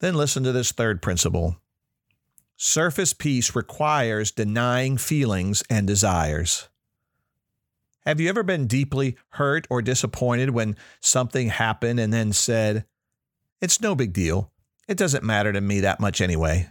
Then 0.00 0.14
listen 0.14 0.44
to 0.44 0.52
this 0.52 0.72
third 0.72 1.02
principle 1.02 1.56
surface 2.60 3.12
peace 3.12 3.54
requires 3.54 4.32
denying 4.32 4.96
feelings 4.96 5.62
and 5.70 5.86
desires. 5.86 6.68
Have 8.04 8.20
you 8.20 8.28
ever 8.28 8.42
been 8.42 8.66
deeply 8.66 9.16
hurt 9.30 9.66
or 9.70 9.80
disappointed 9.80 10.50
when 10.50 10.76
something 11.00 11.48
happened 11.48 12.00
and 12.00 12.12
then 12.12 12.32
said, 12.32 12.84
It's 13.60 13.80
no 13.80 13.94
big 13.94 14.12
deal. 14.12 14.50
It 14.88 14.96
doesn't 14.96 15.24
matter 15.24 15.52
to 15.52 15.60
me 15.60 15.80
that 15.80 16.00
much 16.00 16.20
anyway. 16.20 16.70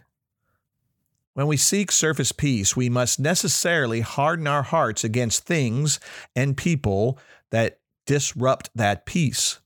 When 1.34 1.46
we 1.48 1.56
seek 1.56 1.92
surface 1.92 2.32
peace, 2.32 2.76
we 2.76 2.90
must 2.90 3.20
necessarily 3.20 4.02
harden 4.02 4.48
our 4.48 4.64
hearts 4.64 5.04
against 5.04 5.46
things 5.46 6.00
and 6.36 6.58
people 6.58 7.20
that 7.52 7.80
disrupt 8.08 8.72
that 8.74 9.06
peace. 9.06 9.60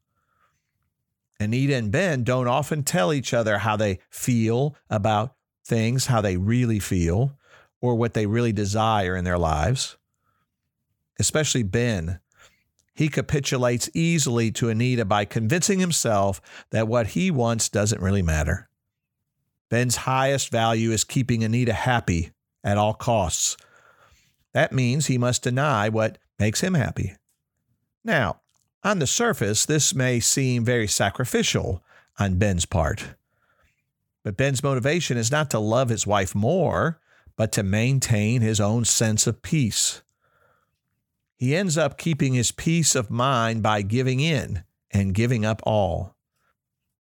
Anita 1.42 1.76
and 1.76 1.92
Ben 1.92 2.24
don't 2.24 2.48
often 2.48 2.84
tell 2.84 3.14
each 3.14 3.34
other 3.34 3.60
how 3.60 3.76
they 3.76 4.00
feel 4.10 4.76
about 4.90 5.36
things, 5.66 6.08
how 6.08 6.22
they 6.22 6.38
really 6.38 6.80
feel, 6.80 7.38
or 7.82 7.96
what 7.96 8.14
they 8.14 8.26
really 8.26 8.54
desire 8.54 9.16
in 9.16 9.24
their 9.24 9.38
lives. 9.38 9.98
Especially 11.20 11.64
Ben. 11.64 12.20
He 12.94 13.10
capitulates 13.10 13.90
easily 13.94 14.52
to 14.52 14.70
Anita 14.70 15.06
by 15.06 15.26
convincing 15.26 15.80
himself 15.80 16.42
that 16.72 16.88
what 16.88 17.08
he 17.08 17.32
wants 17.32 17.70
doesn't 17.70 18.02
really 18.02 18.22
matter. 18.22 18.70
Ben's 19.70 19.96
highest 19.96 20.52
value 20.52 20.92
is 20.92 21.04
keeping 21.04 21.44
Anita 21.44 21.74
happy 21.74 22.32
at 22.64 22.78
all 22.78 22.94
costs. 22.94 23.56
That 24.54 24.74
means 24.74 25.08
he 25.08 25.18
must 25.18 25.44
deny 25.44 25.88
what 25.88 26.18
makes 26.38 26.62
him 26.62 26.74
happy. 26.74 27.16
Now, 28.04 28.42
on 28.84 29.00
the 29.00 29.08
surface, 29.08 29.66
this 29.66 29.94
may 29.94 30.20
seem 30.20 30.66
very 30.66 30.88
sacrificial 30.88 31.84
on 32.20 32.38
Ben's 32.38 32.66
part. 32.66 33.16
But 34.24 34.38
Ben's 34.38 34.64
motivation 34.64 35.18
is 35.18 35.32
not 35.32 35.50
to 35.52 35.60
love 35.60 35.90
his 35.90 36.06
wife 36.08 36.36
more, 36.36 37.00
but 37.36 37.52
to 37.54 37.64
maintain 37.64 38.42
his 38.42 38.60
own 38.60 38.86
sense 38.86 39.28
of 39.28 39.42
peace. 39.42 40.02
He 41.38 41.56
ends 41.56 41.78
up 41.78 41.98
keeping 41.98 42.34
his 42.34 42.52
peace 42.52 42.94
of 42.94 43.10
mind 43.10 43.64
by 43.64 43.82
giving 43.82 44.20
in 44.20 44.64
and 44.92 45.14
giving 45.14 45.44
up 45.44 45.62
all. 45.64 46.16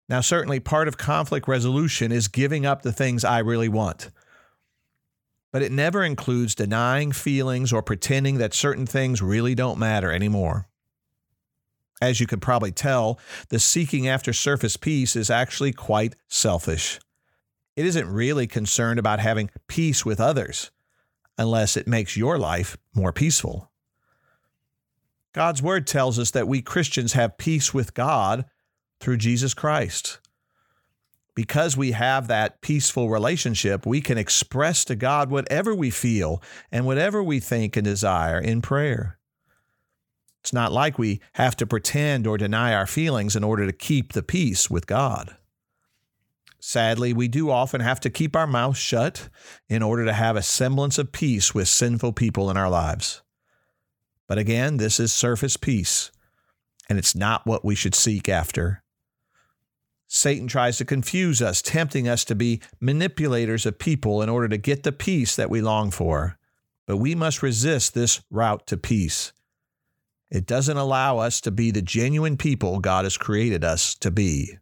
Now, 0.09 0.21
certainly 0.21 0.59
part 0.59 0.87
of 0.87 0.97
conflict 0.97 1.47
resolution 1.47 2.11
is 2.11 2.27
giving 2.27 2.65
up 2.65 2.81
the 2.81 2.91
things 2.91 3.23
I 3.23 3.39
really 3.39 3.69
want. 3.69 4.09
But 5.51 5.61
it 5.61 5.71
never 5.71 6.03
includes 6.03 6.55
denying 6.55 7.11
feelings 7.11 7.71
or 7.71 7.83
pretending 7.83 8.37
that 8.39 8.53
certain 8.53 8.85
things 8.85 9.21
really 9.21 9.53
don't 9.53 9.77
matter 9.77 10.11
anymore. 10.11 10.67
As 12.01 12.19
you 12.19 12.25
can 12.25 12.39
probably 12.39 12.71
tell, 12.71 13.19
the 13.49 13.59
seeking 13.59 14.07
after 14.07 14.33
surface 14.33 14.75
peace 14.75 15.15
is 15.15 15.29
actually 15.29 15.71
quite 15.71 16.15
selfish. 16.27 16.99
It 17.75 17.85
isn't 17.85 18.11
really 18.11 18.47
concerned 18.47 18.99
about 18.99 19.19
having 19.19 19.51
peace 19.67 20.03
with 20.03 20.19
others, 20.19 20.71
unless 21.37 21.77
it 21.77 21.87
makes 21.87 22.17
your 22.17 22.39
life 22.39 22.75
more 22.95 23.13
peaceful. 23.13 23.71
God's 25.33 25.61
word 25.61 25.87
tells 25.87 26.19
us 26.19 26.31
that 26.31 26.47
we 26.47 26.61
Christians 26.61 27.13
have 27.13 27.37
peace 27.37 27.73
with 27.73 27.93
God 27.93 28.45
through 28.99 29.17
Jesus 29.17 29.53
Christ. 29.53 30.19
Because 31.33 31.77
we 31.77 31.91
have 31.91 32.27
that 32.27 32.61
peaceful 32.61 33.09
relationship, 33.09 33.85
we 33.85 34.01
can 34.01 34.17
express 34.17 34.83
to 34.85 34.95
God 34.95 35.29
whatever 35.29 35.73
we 35.73 35.89
feel 35.89 36.41
and 36.71 36.85
whatever 36.85 37.23
we 37.23 37.39
think 37.39 37.77
and 37.77 37.85
desire 37.85 38.39
in 38.39 38.61
prayer. 38.61 39.17
It's 40.41 40.53
not 40.53 40.71
like 40.71 40.97
we 40.97 41.21
have 41.33 41.55
to 41.57 41.67
pretend 41.67 42.25
or 42.25 42.37
deny 42.37 42.73
our 42.73 42.87
feelings 42.87 43.35
in 43.35 43.43
order 43.43 43.65
to 43.65 43.71
keep 43.71 44.13
the 44.13 44.23
peace 44.23 44.69
with 44.69 44.87
God. 44.87 45.35
Sadly, 46.59 47.13
we 47.13 47.27
do 47.27 47.49
often 47.49 47.81
have 47.81 47.99
to 48.01 48.09
keep 48.09 48.35
our 48.35 48.47
mouths 48.47 48.77
shut 48.77 49.29
in 49.67 49.81
order 49.81 50.05
to 50.05 50.13
have 50.13 50.35
a 50.35 50.43
semblance 50.43 50.97
of 50.97 51.11
peace 51.11 51.55
with 51.55 51.67
sinful 51.67 52.13
people 52.13 52.49
in 52.49 52.57
our 52.57 52.69
lives. 52.69 53.21
But 54.27 54.37
again, 54.37 54.77
this 54.77 54.99
is 54.99 55.11
surface 55.11 55.57
peace, 55.57 56.11
and 56.87 56.97
it's 56.97 57.15
not 57.15 57.45
what 57.47 57.65
we 57.65 57.75
should 57.75 57.95
seek 57.95 58.29
after. 58.29 58.83
Satan 60.07 60.47
tries 60.47 60.77
to 60.77 60.85
confuse 60.85 61.41
us, 61.41 61.61
tempting 61.61 62.07
us 62.07 62.25
to 62.25 62.35
be 62.35 62.61
manipulators 62.79 63.65
of 63.65 63.79
people 63.79 64.21
in 64.21 64.29
order 64.29 64.47
to 64.49 64.57
get 64.57 64.83
the 64.83 64.91
peace 64.91 65.35
that 65.35 65.49
we 65.49 65.61
long 65.61 65.89
for. 65.89 66.37
But 66.85 66.97
we 66.97 67.15
must 67.15 67.41
resist 67.41 67.93
this 67.93 68.21
route 68.29 68.67
to 68.67 68.77
peace. 68.77 69.33
It 70.31 70.45
doesn't 70.45 70.77
allow 70.77 71.17
us 71.17 71.41
to 71.41 71.51
be 71.51 71.71
the 71.71 71.81
genuine 71.81 72.37
people 72.37 72.79
God 72.79 73.03
has 73.03 73.17
created 73.17 73.65
us 73.65 73.95
to 73.95 74.09
be. 74.09 74.57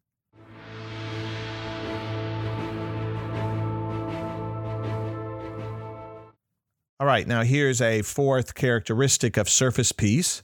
All 7.00 7.08
right, 7.08 7.28
now 7.28 7.44
here's 7.44 7.82
a 7.82 8.02
fourth 8.02 8.56
characteristic 8.56 9.38
of 9.38 9.48
surface 9.48 9.92
peace. 9.92 10.42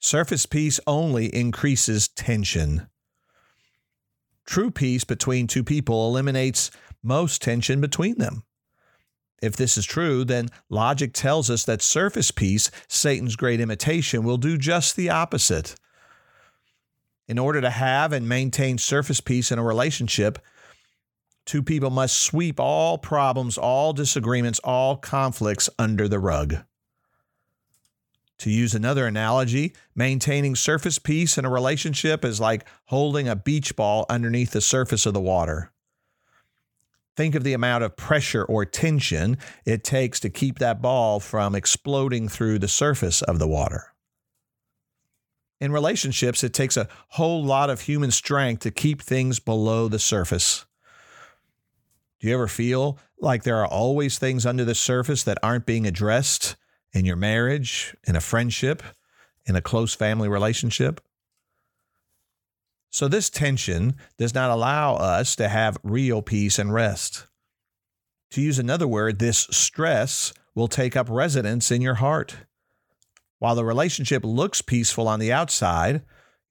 Surface 0.00 0.44
peace 0.44 0.78
only 0.86 1.34
increases 1.34 2.06
tension. 2.06 2.88
True 4.46 4.70
peace 4.70 5.02
between 5.02 5.46
two 5.46 5.64
people 5.64 6.06
eliminates 6.08 6.70
most 7.02 7.42
tension 7.42 7.80
between 7.80 8.18
them. 8.18 8.44
If 9.42 9.56
this 9.56 9.76
is 9.76 9.84
true, 9.84 10.24
then 10.24 10.48
logic 10.70 11.12
tells 11.12 11.50
us 11.50 11.64
that 11.64 11.82
surface 11.82 12.30
peace, 12.30 12.70
Satan's 12.88 13.36
great 13.36 13.60
imitation, 13.60 14.24
will 14.24 14.38
do 14.38 14.56
just 14.56 14.96
the 14.96 15.10
opposite. 15.10 15.74
In 17.28 17.38
order 17.38 17.60
to 17.60 17.70
have 17.70 18.12
and 18.12 18.28
maintain 18.28 18.78
surface 18.78 19.20
peace 19.20 19.52
in 19.52 19.58
a 19.58 19.64
relationship, 19.64 20.38
two 21.44 21.62
people 21.62 21.90
must 21.90 22.18
sweep 22.20 22.58
all 22.58 22.98
problems, 22.98 23.58
all 23.58 23.92
disagreements, 23.92 24.60
all 24.64 24.96
conflicts 24.96 25.68
under 25.78 26.08
the 26.08 26.18
rug. 26.18 26.56
To 28.38 28.50
use 28.50 28.74
another 28.74 29.06
analogy, 29.06 29.74
maintaining 29.94 30.56
surface 30.56 30.98
peace 30.98 31.38
in 31.38 31.44
a 31.44 31.50
relationship 31.50 32.24
is 32.24 32.38
like 32.38 32.66
holding 32.86 33.28
a 33.28 33.36
beach 33.36 33.74
ball 33.76 34.04
underneath 34.10 34.50
the 34.50 34.60
surface 34.60 35.06
of 35.06 35.14
the 35.14 35.20
water. 35.20 35.72
Think 37.16 37.34
of 37.34 37.44
the 37.44 37.54
amount 37.54 37.82
of 37.82 37.96
pressure 37.96 38.44
or 38.44 38.66
tension 38.66 39.38
it 39.64 39.82
takes 39.82 40.20
to 40.20 40.28
keep 40.28 40.58
that 40.58 40.82
ball 40.82 41.18
from 41.18 41.54
exploding 41.54 42.28
through 42.28 42.58
the 42.58 42.68
surface 42.68 43.22
of 43.22 43.38
the 43.38 43.48
water. 43.48 43.94
In 45.58 45.72
relationships, 45.72 46.44
it 46.44 46.52
takes 46.52 46.76
a 46.76 46.88
whole 47.08 47.42
lot 47.42 47.70
of 47.70 47.80
human 47.82 48.10
strength 48.10 48.60
to 48.60 48.70
keep 48.70 49.00
things 49.00 49.40
below 49.40 49.88
the 49.88 49.98
surface. 49.98 50.66
Do 52.20 52.28
you 52.28 52.34
ever 52.34 52.48
feel 52.48 52.98
like 53.18 53.44
there 53.44 53.56
are 53.56 53.66
always 53.66 54.18
things 54.18 54.44
under 54.44 54.64
the 54.64 54.74
surface 54.74 55.22
that 55.22 55.38
aren't 55.42 55.64
being 55.64 55.86
addressed 55.86 56.56
in 56.92 57.06
your 57.06 57.16
marriage, 57.16 57.96
in 58.06 58.16
a 58.16 58.20
friendship, 58.20 58.82
in 59.46 59.56
a 59.56 59.62
close 59.62 59.94
family 59.94 60.28
relationship? 60.28 61.00
So, 62.96 63.08
this 63.08 63.28
tension 63.28 63.96
does 64.16 64.32
not 64.34 64.48
allow 64.48 64.94
us 64.94 65.36
to 65.36 65.50
have 65.50 65.76
real 65.82 66.22
peace 66.22 66.58
and 66.58 66.72
rest. 66.72 67.26
To 68.30 68.40
use 68.40 68.58
another 68.58 68.88
word, 68.88 69.18
this 69.18 69.46
stress 69.50 70.32
will 70.54 70.66
take 70.66 70.96
up 70.96 71.10
residence 71.10 71.70
in 71.70 71.82
your 71.82 71.96
heart. 71.96 72.36
While 73.38 73.54
the 73.54 73.66
relationship 73.66 74.24
looks 74.24 74.62
peaceful 74.62 75.08
on 75.08 75.20
the 75.20 75.30
outside, 75.30 76.04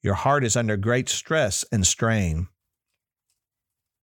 your 0.04 0.14
heart 0.14 0.44
is 0.44 0.56
under 0.56 0.78
great 0.78 1.10
stress 1.10 1.66
and 1.72 1.84
strain. 1.84 2.48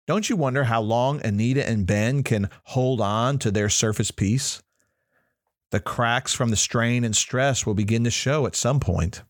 Don't 0.07 0.29
you 0.29 0.37
wonder 0.37 0.63
how 0.63 0.79
long 0.79 1.19
Anita 1.25 1.67
and 1.67 1.85
Ben 1.85 2.23
can 2.23 2.49
hold 2.63 3.01
on 3.01 3.37
to 3.39 3.51
their 3.51 3.67
surface 3.67 4.11
peace? 4.11 4.63
The 5.71 5.81
cracks 5.81 6.33
from 6.33 6.51
the 6.51 6.55
strain 6.55 7.03
and 7.03 7.17
stress 7.17 7.65
will 7.65 7.73
begin 7.73 8.05
to 8.05 8.09
show 8.09 8.45
at 8.45 8.55
some 8.55 8.79
point. 8.79 9.23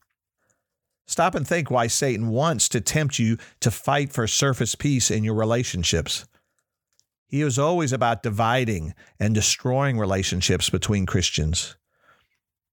Stop 1.10 1.34
and 1.34 1.46
think 1.48 1.72
why 1.72 1.88
Satan 1.88 2.28
wants 2.28 2.70
to 2.70 2.80
tempt 2.80 3.18
you 3.18 3.40
to 3.62 3.72
fight 3.72 4.14
for 4.14 4.28
surface 4.28 4.76
peace 4.76 5.10
in 5.10 5.24
your 5.24 5.34
relationships. 5.34 6.28
He 7.26 7.42
is 7.42 7.58
always 7.58 7.92
about 7.92 8.22
dividing 8.22 8.94
and 9.20 9.34
destroying 9.34 9.98
relationships 9.98 10.70
between 10.70 11.08
Christians. 11.08 11.76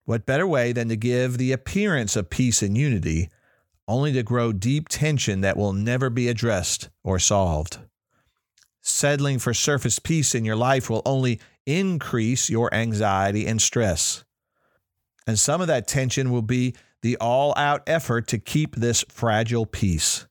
What 0.04 0.26
better 0.26 0.46
way 0.46 0.72
than 0.72 0.90
to 0.90 0.96
give 0.96 1.38
the 1.38 1.50
appearance 1.50 2.14
of 2.14 2.28
peace 2.28 2.62
and 2.62 2.76
unity, 2.76 3.30
only 3.88 4.12
to 4.12 4.22
grow 4.22 4.52
deep 4.52 4.90
tension 4.90 5.40
that 5.40 5.56
will 5.56 5.72
never 5.72 6.10
be 6.10 6.28
addressed 6.28 6.90
or 7.02 7.18
solved? 7.18 7.78
Settling 8.82 9.38
for 9.38 9.54
surface 9.54 9.98
peace 9.98 10.34
in 10.34 10.44
your 10.44 10.56
life 10.56 10.90
will 10.90 11.02
only 11.06 11.40
increase 11.64 12.50
your 12.50 12.72
anxiety 12.74 13.46
and 13.46 13.62
stress. 13.62 14.26
And 15.26 15.38
some 15.38 15.62
of 15.62 15.68
that 15.68 15.88
tension 15.88 16.30
will 16.30 16.42
be 16.42 16.74
the 17.06 17.16
all 17.18 17.54
out 17.56 17.84
effort 17.86 18.26
to 18.26 18.36
keep 18.36 18.74
this 18.74 19.04
fragile 19.08 19.64
peace. 19.64 20.26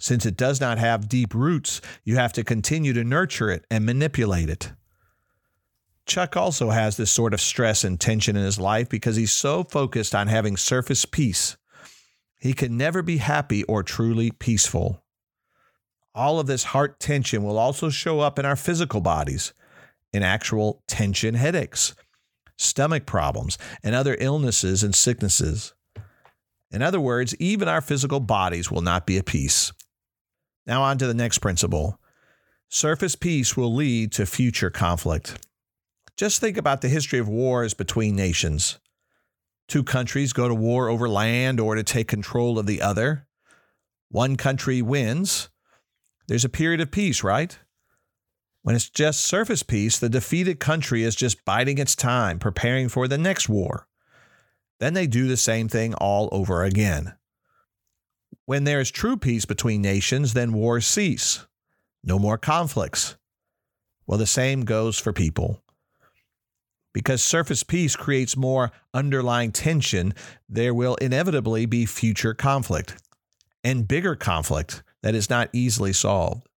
Since 0.00 0.26
it 0.26 0.36
does 0.36 0.60
not 0.60 0.78
have 0.78 1.08
deep 1.08 1.32
roots, 1.32 1.80
you 2.02 2.16
have 2.16 2.32
to 2.32 2.42
continue 2.42 2.92
to 2.92 3.04
nurture 3.04 3.52
it 3.52 3.64
and 3.70 3.86
manipulate 3.86 4.50
it. 4.50 4.72
Chuck 6.06 6.36
also 6.36 6.70
has 6.70 6.96
this 6.96 7.12
sort 7.12 7.32
of 7.32 7.40
stress 7.40 7.84
and 7.84 8.00
tension 8.00 8.34
in 8.34 8.42
his 8.42 8.58
life 8.58 8.88
because 8.88 9.14
he's 9.14 9.30
so 9.30 9.62
focused 9.62 10.12
on 10.12 10.26
having 10.26 10.56
surface 10.56 11.04
peace. 11.04 11.56
He 12.40 12.52
can 12.52 12.76
never 12.76 13.00
be 13.00 13.18
happy 13.18 13.62
or 13.62 13.84
truly 13.84 14.32
peaceful. 14.32 15.04
All 16.16 16.40
of 16.40 16.48
this 16.48 16.64
heart 16.64 16.98
tension 16.98 17.44
will 17.44 17.58
also 17.58 17.90
show 17.90 18.18
up 18.18 18.40
in 18.40 18.44
our 18.44 18.56
physical 18.56 19.00
bodies, 19.00 19.54
in 20.12 20.24
actual 20.24 20.82
tension 20.88 21.34
headaches, 21.34 21.94
stomach 22.56 23.06
problems, 23.06 23.58
and 23.82 23.94
other 23.94 24.16
illnesses 24.18 24.82
and 24.82 24.94
sicknesses. 24.94 25.74
In 26.70 26.82
other 26.82 27.00
words, 27.00 27.34
even 27.38 27.68
our 27.68 27.80
physical 27.80 28.20
bodies 28.20 28.70
will 28.70 28.80
not 28.80 29.06
be 29.06 29.16
at 29.16 29.26
peace. 29.26 29.72
Now, 30.66 30.82
on 30.82 30.98
to 30.98 31.06
the 31.06 31.14
next 31.14 31.38
principle 31.38 31.98
surface 32.68 33.14
peace 33.14 33.56
will 33.56 33.72
lead 33.72 34.10
to 34.10 34.26
future 34.26 34.70
conflict. 34.70 35.46
Just 36.16 36.40
think 36.40 36.56
about 36.56 36.80
the 36.80 36.88
history 36.88 37.18
of 37.18 37.28
wars 37.28 37.74
between 37.74 38.16
nations. 38.16 38.80
Two 39.68 39.84
countries 39.84 40.32
go 40.32 40.48
to 40.48 40.54
war 40.54 40.88
over 40.88 41.08
land 41.08 41.60
or 41.60 41.74
to 41.74 41.82
take 41.82 42.08
control 42.08 42.58
of 42.58 42.66
the 42.66 42.82
other. 42.82 43.26
One 44.10 44.36
country 44.36 44.82
wins. 44.82 45.48
There's 46.26 46.44
a 46.44 46.48
period 46.48 46.80
of 46.80 46.90
peace, 46.90 47.22
right? 47.22 47.58
When 48.64 48.74
it's 48.74 48.90
just 48.90 49.20
surface 49.20 49.62
peace, 49.62 49.98
the 49.98 50.08
defeated 50.08 50.58
country 50.58 51.04
is 51.04 51.14
just 51.14 51.44
biding 51.44 51.78
its 51.78 51.94
time, 51.94 52.40
preparing 52.40 52.88
for 52.88 53.06
the 53.06 53.16
next 53.16 53.48
war. 53.48 53.86
Then 54.80 54.94
they 54.94 55.06
do 55.06 55.28
the 55.28 55.36
same 55.36 55.68
thing 55.68 55.94
all 55.94 56.28
over 56.32 56.64
again. 56.64 57.14
When 58.44 58.64
there 58.64 58.80
is 58.80 58.90
true 58.90 59.16
peace 59.16 59.44
between 59.44 59.80
nations, 59.80 60.34
then 60.34 60.52
wars 60.52 60.88
cease. 60.88 61.46
No 62.02 62.18
more 62.18 62.38
conflicts. 62.38 63.16
Well, 64.04 64.18
the 64.18 64.26
same 64.26 64.64
goes 64.64 64.98
for 64.98 65.12
people 65.12 65.62
because 66.94 67.22
surface 67.22 67.64
peace 67.64 67.96
creates 67.96 68.36
more 68.36 68.70
underlying 68.94 69.52
tension, 69.52 70.14
there 70.48 70.72
will 70.72 70.94
inevitably 70.94 71.66
be 71.66 71.84
future 71.84 72.32
conflict 72.32 73.02
and 73.62 73.86
bigger 73.86 74.14
conflict 74.14 74.82
that 75.02 75.14
is 75.14 75.28
not 75.28 75.50
easily 75.52 75.92
solved. 75.92 76.48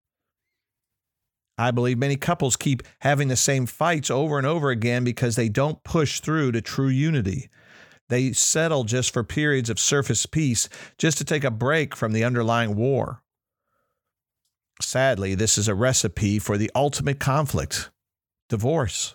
I 1.58 1.72
believe 1.72 1.98
many 1.98 2.16
couples 2.16 2.56
keep 2.56 2.84
having 3.00 3.28
the 3.28 3.36
same 3.36 3.66
fights 3.66 4.10
over 4.10 4.38
and 4.38 4.46
over 4.46 4.70
again 4.70 5.02
because 5.02 5.34
they 5.34 5.48
don't 5.48 5.82
push 5.82 6.20
through 6.20 6.52
to 6.52 6.60
true 6.60 6.88
unity. 6.88 7.50
They 8.08 8.32
settle 8.32 8.84
just 8.84 9.12
for 9.12 9.24
periods 9.24 9.68
of 9.68 9.78
surface 9.78 10.24
peace, 10.24 10.68
just 10.96 11.18
to 11.18 11.24
take 11.24 11.44
a 11.44 11.50
break 11.50 11.94
from 11.94 12.12
the 12.12 12.24
underlying 12.24 12.76
war. 12.76 13.22
Sadly, 14.80 15.34
this 15.34 15.58
is 15.58 15.66
a 15.68 15.74
recipe 15.74 16.38
for 16.38 16.56
the 16.56 16.70
ultimate 16.74 17.18
conflict 17.18 17.90
divorce. 18.48 19.14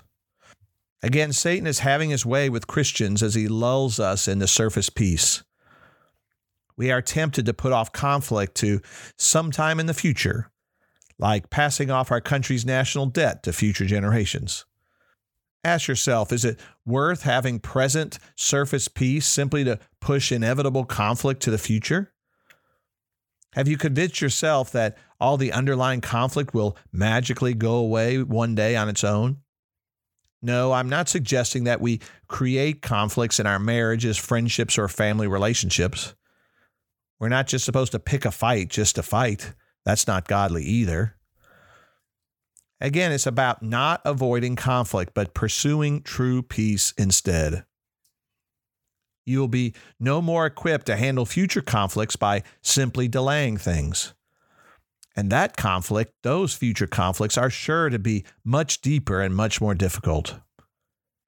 Again, 1.02 1.34
Satan 1.34 1.66
is 1.66 1.80
having 1.80 2.12
his 2.12 2.26
way 2.26 2.50
with 2.50 2.68
Christians 2.68 3.24
as 3.24 3.36
he 3.36 3.48
lulls 3.48 4.00
us 4.00 4.28
into 4.28 4.48
surface 4.48 4.90
peace. 4.90 5.44
We 6.76 6.92
are 6.92 7.02
tempted 7.02 7.46
to 7.46 7.54
put 7.54 7.72
off 7.72 7.92
conflict 7.92 8.56
to 8.56 8.82
sometime 9.18 9.80
in 9.80 9.86
the 9.86 9.94
future, 9.94 10.50
like 11.24 11.50
passing 11.50 11.90
off 11.90 12.12
our 12.12 12.20
country's 12.20 12.66
national 12.66 13.06
debt 13.06 13.44
to 13.44 13.54
future 13.54 13.86
generations. 13.86 14.66
Ask 15.64 15.88
yourself 15.88 16.34
is 16.34 16.44
it 16.44 16.60
worth 16.86 17.22
having 17.22 17.62
present 17.62 18.20
surface 18.36 18.90
peace 18.90 19.26
simply 19.26 19.64
to 19.64 19.80
push 20.02 20.34
inevitable 20.34 20.84
conflict 20.84 21.42
to 21.44 21.52
the 21.52 21.58
future? 21.58 22.12
Have 23.54 23.70
you 23.70 23.78
convinced 23.78 24.20
yourself 24.20 24.74
that 24.74 24.98
all 25.18 25.38
the 25.38 25.54
underlying 25.54 26.02
conflict 26.02 26.54
will 26.54 26.76
magically 26.92 27.54
go 27.54 27.76
away 27.76 28.22
one 28.22 28.54
day 28.54 28.76
on 28.76 28.90
its 28.90 29.06
own? 29.06 29.38
No, 30.42 30.74
I'm 30.74 30.90
not 30.90 31.08
suggesting 31.08 31.64
that 31.64 31.80
we 31.80 32.02
create 32.28 32.82
conflicts 32.82 33.40
in 33.40 33.48
our 33.48 33.60
marriages, 33.60 34.18
friendships, 34.18 34.78
or 34.78 34.90
family 34.90 35.28
relationships. 35.28 36.16
We're 37.18 37.30
not 37.30 37.48
just 37.48 37.64
supposed 37.64 37.94
to 37.94 38.00
pick 38.00 38.26
a 38.26 38.32
fight 38.32 38.68
just 38.68 38.96
to 38.96 39.04
fight. 39.04 39.54
That's 39.86 40.08
not 40.08 40.28
godly 40.28 40.64
either. 40.64 41.16
Again, 42.80 43.12
it's 43.12 43.28
about 43.28 43.64
not 43.64 44.02
avoiding 44.04 44.56
conflict, 44.56 45.14
but 45.14 45.34
pursuing 45.34 46.02
true 46.02 46.42
peace 46.42 46.94
instead. 46.98 47.66
You 49.26 49.40
will 49.40 49.48
be 49.48 49.74
no 50.00 50.22
more 50.22 50.46
equipped 50.46 50.88
to 50.88 50.98
handle 50.98 51.26
future 51.26 51.62
conflicts 51.62 52.18
by 52.18 52.44
simply 52.62 53.08
delaying 53.08 53.58
things. 53.58 54.14
And 55.16 55.30
that 55.30 55.56
conflict, 55.56 56.14
those 56.24 56.54
future 56.54 56.88
conflicts, 56.88 57.38
are 57.38 57.50
sure 57.50 57.90
to 57.90 58.00
be 58.00 58.26
much 58.44 58.82
deeper 58.82 59.22
and 59.22 59.36
much 59.36 59.62
more 59.62 59.76
difficult. 59.76 60.36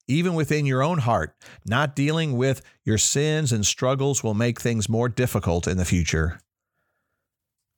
Even 0.07 0.33
within 0.33 0.65
your 0.65 0.83
own 0.83 0.99
heart, 0.99 1.35
not 1.65 1.95
dealing 1.95 2.35
with 2.35 2.61
your 2.83 2.97
sins 2.97 3.51
and 3.51 3.65
struggles 3.65 4.23
will 4.23 4.33
make 4.33 4.59
things 4.59 4.89
more 4.89 5.07
difficult 5.07 5.67
in 5.67 5.77
the 5.77 5.85
future. 5.85 6.39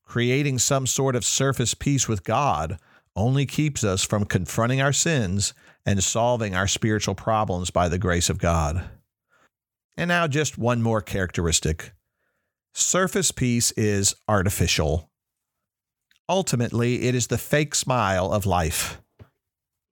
Creating 0.07 0.57
some 0.57 0.87
sort 0.87 1.15
of 1.15 1.25
surface 1.25 1.73
peace 1.73 2.07
with 2.07 2.23
God 2.23 2.79
only 3.15 3.45
keeps 3.45 3.83
us 3.83 4.03
from 4.03 4.23
confronting 4.23 4.81
our 4.81 4.93
sins 4.93 5.53
and 5.85 6.01
solving 6.01 6.55
our 6.55 6.67
spiritual 6.67 7.13
problems 7.13 7.69
by 7.71 7.89
the 7.89 7.97
grace 7.97 8.29
of 8.29 8.39
God. 8.39 8.89
And 9.97 10.07
now, 10.07 10.27
just 10.27 10.57
one 10.57 10.81
more 10.81 11.01
characteristic 11.01 11.91
surface 12.73 13.31
peace 13.31 13.71
is 13.71 14.15
artificial. 14.27 15.09
Ultimately, 16.29 17.03
it 17.07 17.15
is 17.15 17.27
the 17.27 17.37
fake 17.37 17.73
smile 17.73 18.31
of 18.31 18.45
life. 18.45 19.01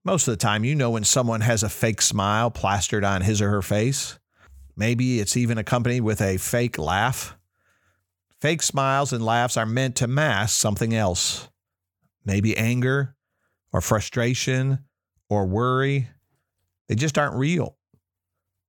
Most 0.03 0.27
of 0.27 0.33
the 0.33 0.37
time, 0.37 0.63
you 0.63 0.75
know 0.75 0.91
when 0.91 1.03
someone 1.03 1.41
has 1.41 1.63
a 1.63 1.69
fake 1.69 2.01
smile 2.01 2.51
plastered 2.51 3.03
on 3.03 3.21
his 3.21 3.41
or 3.41 3.49
her 3.49 3.63
face. 3.63 4.19
Maybe 4.77 5.19
it's 5.19 5.35
even 5.35 5.57
accompanied 5.57 6.01
with 6.01 6.21
a 6.21 6.37
fake 6.37 6.77
laugh. 6.77 7.35
Fake 8.45 8.61
smiles 8.61 9.11
and 9.11 9.25
laughs 9.25 9.57
are 9.57 9.65
meant 9.65 9.95
to 9.95 10.05
mask 10.05 10.61
something 10.61 10.93
else. 10.93 11.49
Maybe 12.23 12.55
anger 12.55 13.15
or 13.73 13.81
frustration 13.81 14.85
or 15.29 15.47
worry. 15.47 16.09
They 16.87 16.93
just 16.93 17.17
aren't 17.17 17.33
real. 17.33 17.75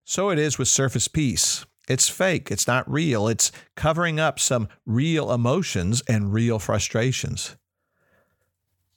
So 0.03 0.31
it 0.31 0.39
is 0.39 0.57
with 0.57 0.69
surface 0.69 1.09
peace. 1.09 1.67
It's 1.91 2.09
fake. 2.09 2.51
It's 2.51 2.67
not 2.67 2.91
real. 2.91 3.29
It's 3.29 3.53
covering 3.75 4.19
up 4.19 4.41
some 4.41 4.69
real 4.87 5.31
emotions 5.31 6.03
and 6.09 6.33
real 6.33 6.59
frustrations. 6.59 7.55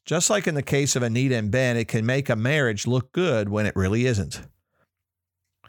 Just 0.06 0.30
like 0.30 0.48
in 0.48 0.56
the 0.56 0.63
case 0.63 0.96
of 0.96 1.04
Anita 1.04 1.36
and 1.36 1.52
Ben, 1.52 1.76
it 1.76 1.89
can 1.89 2.06
make 2.06 2.30
a 2.30 2.38
marriage 2.38 2.88
look 2.88 3.12
good 3.12 3.50
when 3.50 3.65
it 3.65 3.76
really 3.76 4.06
isn't. 4.06 4.44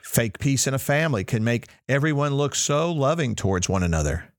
Fake 0.02 0.38
peace 0.38 0.68
in 0.68 0.74
a 0.74 0.78
family 0.78 1.24
can 1.24 1.42
make 1.42 1.66
everyone 1.88 2.34
look 2.34 2.54
so 2.54 2.92
loving 2.92 3.34
towards 3.34 3.68
one 3.68 3.82
another. 3.82 4.29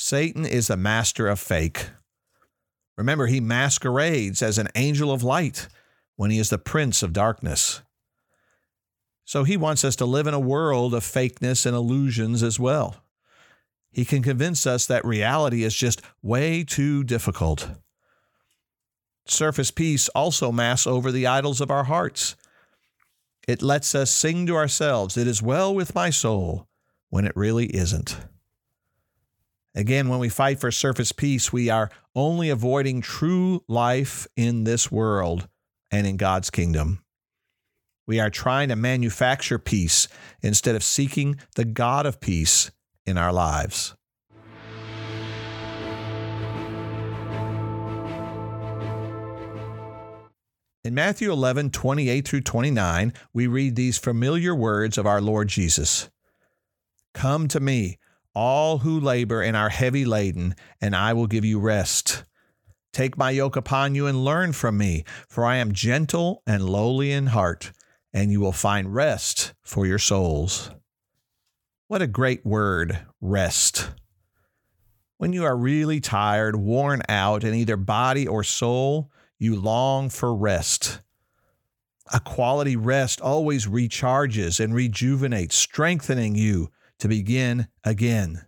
Satan 0.00 0.46
is 0.46 0.68
the 0.68 0.78
master 0.78 1.28
of 1.28 1.38
fake. 1.38 1.90
Remember, 2.96 3.26
he 3.26 3.38
masquerades 3.38 4.40
as 4.40 4.56
an 4.56 4.68
angel 4.74 5.12
of 5.12 5.22
light 5.22 5.68
when 6.16 6.30
he 6.30 6.38
is 6.38 6.48
the 6.48 6.56
prince 6.56 7.02
of 7.02 7.12
darkness. 7.12 7.82
So 9.26 9.44
he 9.44 9.58
wants 9.58 9.84
us 9.84 9.94
to 9.96 10.06
live 10.06 10.26
in 10.26 10.32
a 10.32 10.40
world 10.40 10.94
of 10.94 11.04
fakeness 11.04 11.66
and 11.66 11.76
illusions 11.76 12.42
as 12.42 12.58
well. 12.58 13.04
He 13.92 14.06
can 14.06 14.22
convince 14.22 14.66
us 14.66 14.86
that 14.86 15.04
reality 15.04 15.64
is 15.64 15.74
just 15.74 16.00
way 16.22 16.64
too 16.64 17.04
difficult. 17.04 17.68
Surface 19.26 19.70
peace 19.70 20.08
also 20.08 20.50
masks 20.50 20.86
over 20.86 21.12
the 21.12 21.26
idols 21.26 21.60
of 21.60 21.70
our 21.70 21.84
hearts. 21.84 22.36
It 23.46 23.60
lets 23.60 23.94
us 23.94 24.10
sing 24.10 24.46
to 24.46 24.56
ourselves, 24.56 25.18
It 25.18 25.26
is 25.26 25.42
well 25.42 25.74
with 25.74 25.94
my 25.94 26.08
soul, 26.08 26.68
when 27.10 27.26
it 27.26 27.36
really 27.36 27.66
isn't. 27.66 28.16
Again, 29.74 30.08
when 30.08 30.18
we 30.18 30.28
fight 30.28 30.58
for 30.58 30.72
surface 30.72 31.12
peace, 31.12 31.52
we 31.52 31.70
are 31.70 31.90
only 32.14 32.50
avoiding 32.50 33.00
true 33.00 33.62
life 33.68 34.26
in 34.36 34.64
this 34.64 34.90
world 34.90 35.48
and 35.92 36.06
in 36.06 36.16
God's 36.16 36.50
kingdom. 36.50 37.04
We 38.06 38.18
are 38.18 38.30
trying 38.30 38.70
to 38.70 38.76
manufacture 38.76 39.60
peace 39.60 40.08
instead 40.42 40.74
of 40.74 40.82
seeking 40.82 41.38
the 41.54 41.64
God 41.64 42.04
of 42.04 42.20
peace 42.20 42.72
in 43.06 43.16
our 43.16 43.32
lives. 43.32 43.94
In 50.82 50.94
Matthew 50.94 51.30
11, 51.30 51.70
28 51.70 52.26
through 52.26 52.40
29, 52.40 53.12
we 53.32 53.46
read 53.46 53.76
these 53.76 53.98
familiar 53.98 54.54
words 54.54 54.98
of 54.98 55.06
our 55.06 55.20
Lord 55.20 55.46
Jesus 55.46 56.10
Come 57.14 57.46
to 57.48 57.60
me, 57.60 57.99
all 58.40 58.78
who 58.78 58.98
labor 58.98 59.42
and 59.42 59.54
are 59.54 59.68
heavy 59.68 60.06
laden, 60.06 60.54
and 60.80 60.96
I 60.96 61.12
will 61.12 61.26
give 61.26 61.44
you 61.44 61.60
rest. 61.60 62.24
Take 62.90 63.18
my 63.18 63.30
yoke 63.30 63.54
upon 63.54 63.94
you 63.94 64.06
and 64.06 64.24
learn 64.24 64.54
from 64.54 64.78
me, 64.78 65.04
for 65.28 65.44
I 65.44 65.56
am 65.56 65.72
gentle 65.72 66.42
and 66.46 66.64
lowly 66.64 67.12
in 67.12 67.26
heart, 67.26 67.72
and 68.14 68.32
you 68.32 68.40
will 68.40 68.52
find 68.52 68.94
rest 68.94 69.52
for 69.62 69.84
your 69.84 69.98
souls. 69.98 70.70
What 71.86 72.00
a 72.00 72.06
great 72.06 72.46
word, 72.46 73.00
rest. 73.20 73.90
When 75.18 75.34
you 75.34 75.44
are 75.44 75.54
really 75.54 76.00
tired, 76.00 76.56
worn 76.56 77.02
out 77.10 77.44
in 77.44 77.52
either 77.52 77.76
body 77.76 78.26
or 78.26 78.42
soul, 78.42 79.10
you 79.38 79.54
long 79.54 80.08
for 80.08 80.34
rest. 80.34 81.02
A 82.10 82.20
quality 82.20 82.74
rest 82.74 83.20
always 83.20 83.66
recharges 83.66 84.64
and 84.64 84.74
rejuvenates, 84.74 85.56
strengthening 85.56 86.36
you 86.36 86.70
to 87.00 87.08
begin 87.08 87.68
again. 87.84 88.46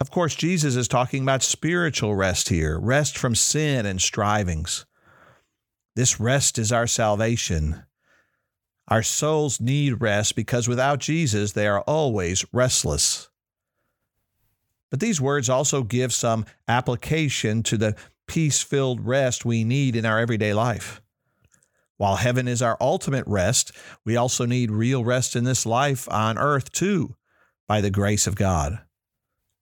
Of 0.00 0.10
course, 0.10 0.34
Jesus 0.34 0.74
is 0.76 0.88
talking 0.88 1.22
about 1.22 1.42
spiritual 1.42 2.14
rest 2.14 2.48
here, 2.48 2.78
rest 2.78 3.16
from 3.16 3.34
sin 3.34 3.86
and 3.86 4.00
strivings. 4.00 4.86
This 5.94 6.18
rest 6.18 6.58
is 6.58 6.72
our 6.72 6.86
salvation. 6.86 7.84
Our 8.88 9.02
souls 9.02 9.60
need 9.60 10.00
rest 10.00 10.34
because 10.34 10.68
without 10.68 10.98
Jesus, 10.98 11.52
they 11.52 11.66
are 11.66 11.82
always 11.82 12.44
restless. 12.52 13.30
But 14.90 15.00
these 15.00 15.20
words 15.20 15.48
also 15.48 15.82
give 15.82 16.12
some 16.12 16.44
application 16.68 17.62
to 17.64 17.76
the 17.76 17.96
peace 18.26 18.62
filled 18.62 19.06
rest 19.06 19.44
we 19.44 19.64
need 19.64 19.96
in 19.96 20.04
our 20.04 20.18
everyday 20.18 20.54
life. 20.54 21.00
While 21.96 22.16
heaven 22.16 22.48
is 22.48 22.62
our 22.62 22.76
ultimate 22.80 23.26
rest, 23.26 23.72
we 24.04 24.16
also 24.16 24.46
need 24.46 24.70
real 24.70 25.04
rest 25.04 25.36
in 25.36 25.44
this 25.44 25.64
life 25.64 26.08
on 26.10 26.38
earth 26.38 26.72
too, 26.72 27.14
by 27.68 27.80
the 27.80 27.90
grace 27.90 28.26
of 28.26 28.34
God. 28.34 28.80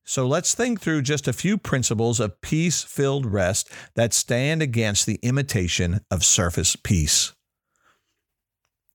So 0.05 0.27
let's 0.27 0.55
think 0.55 0.81
through 0.81 1.03
just 1.03 1.29
a 1.29 1.33
few 1.33 1.57
principles 1.57 2.19
of 2.19 2.41
peace 2.41 2.83
filled 2.83 3.27
rest 3.27 3.71
that 3.95 4.13
stand 4.13 4.63
against 4.63 5.07
the 5.07 5.21
imitation 5.23 6.01
of 6.11 6.25
surface 6.25 6.75
peace. 6.75 7.33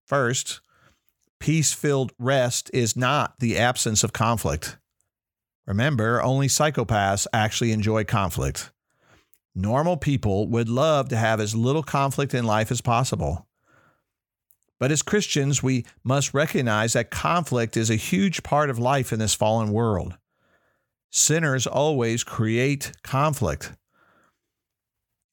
First, 0.06 0.62
peace 1.39 1.73
filled 1.73 2.12
rest 2.19 2.69
is 2.73 2.97
not 2.97 3.39
the 3.39 3.58
absence 3.58 4.04
of 4.04 4.13
conflict. 4.13 4.78
Remember, 5.65 6.21
only 6.21 6.47
psychopaths 6.47 7.28
actually 7.34 7.71
enjoy 7.71 8.04
conflict. 8.04 8.71
Normal 9.58 9.98
people 9.98 10.48
would 10.50 10.70
love 10.70 11.10
to 11.10 11.17
have 11.17 11.39
as 11.39 11.56
little 11.56 11.82
conflict 11.82 12.36
in 12.36 12.46
life 12.46 12.70
as 12.70 12.80
possible. 12.80 13.48
But 14.80 14.91
as 14.91 15.02
Christians, 15.02 15.63
we 15.63 15.84
must 16.04 16.36
recognize 16.36 16.93
that 16.93 17.10
conflict 17.10 17.76
is 17.76 17.89
a 17.89 17.96
huge 17.96 18.43
part 18.43 18.70
of 18.70 18.78
life 18.78 19.12
in 19.12 19.17
this 19.17 19.34
fallen 19.34 19.72
world. 19.72 20.15
Sinners 21.10 21.65
always 21.65 22.24
create 22.24 22.91
conflict. 23.02 23.74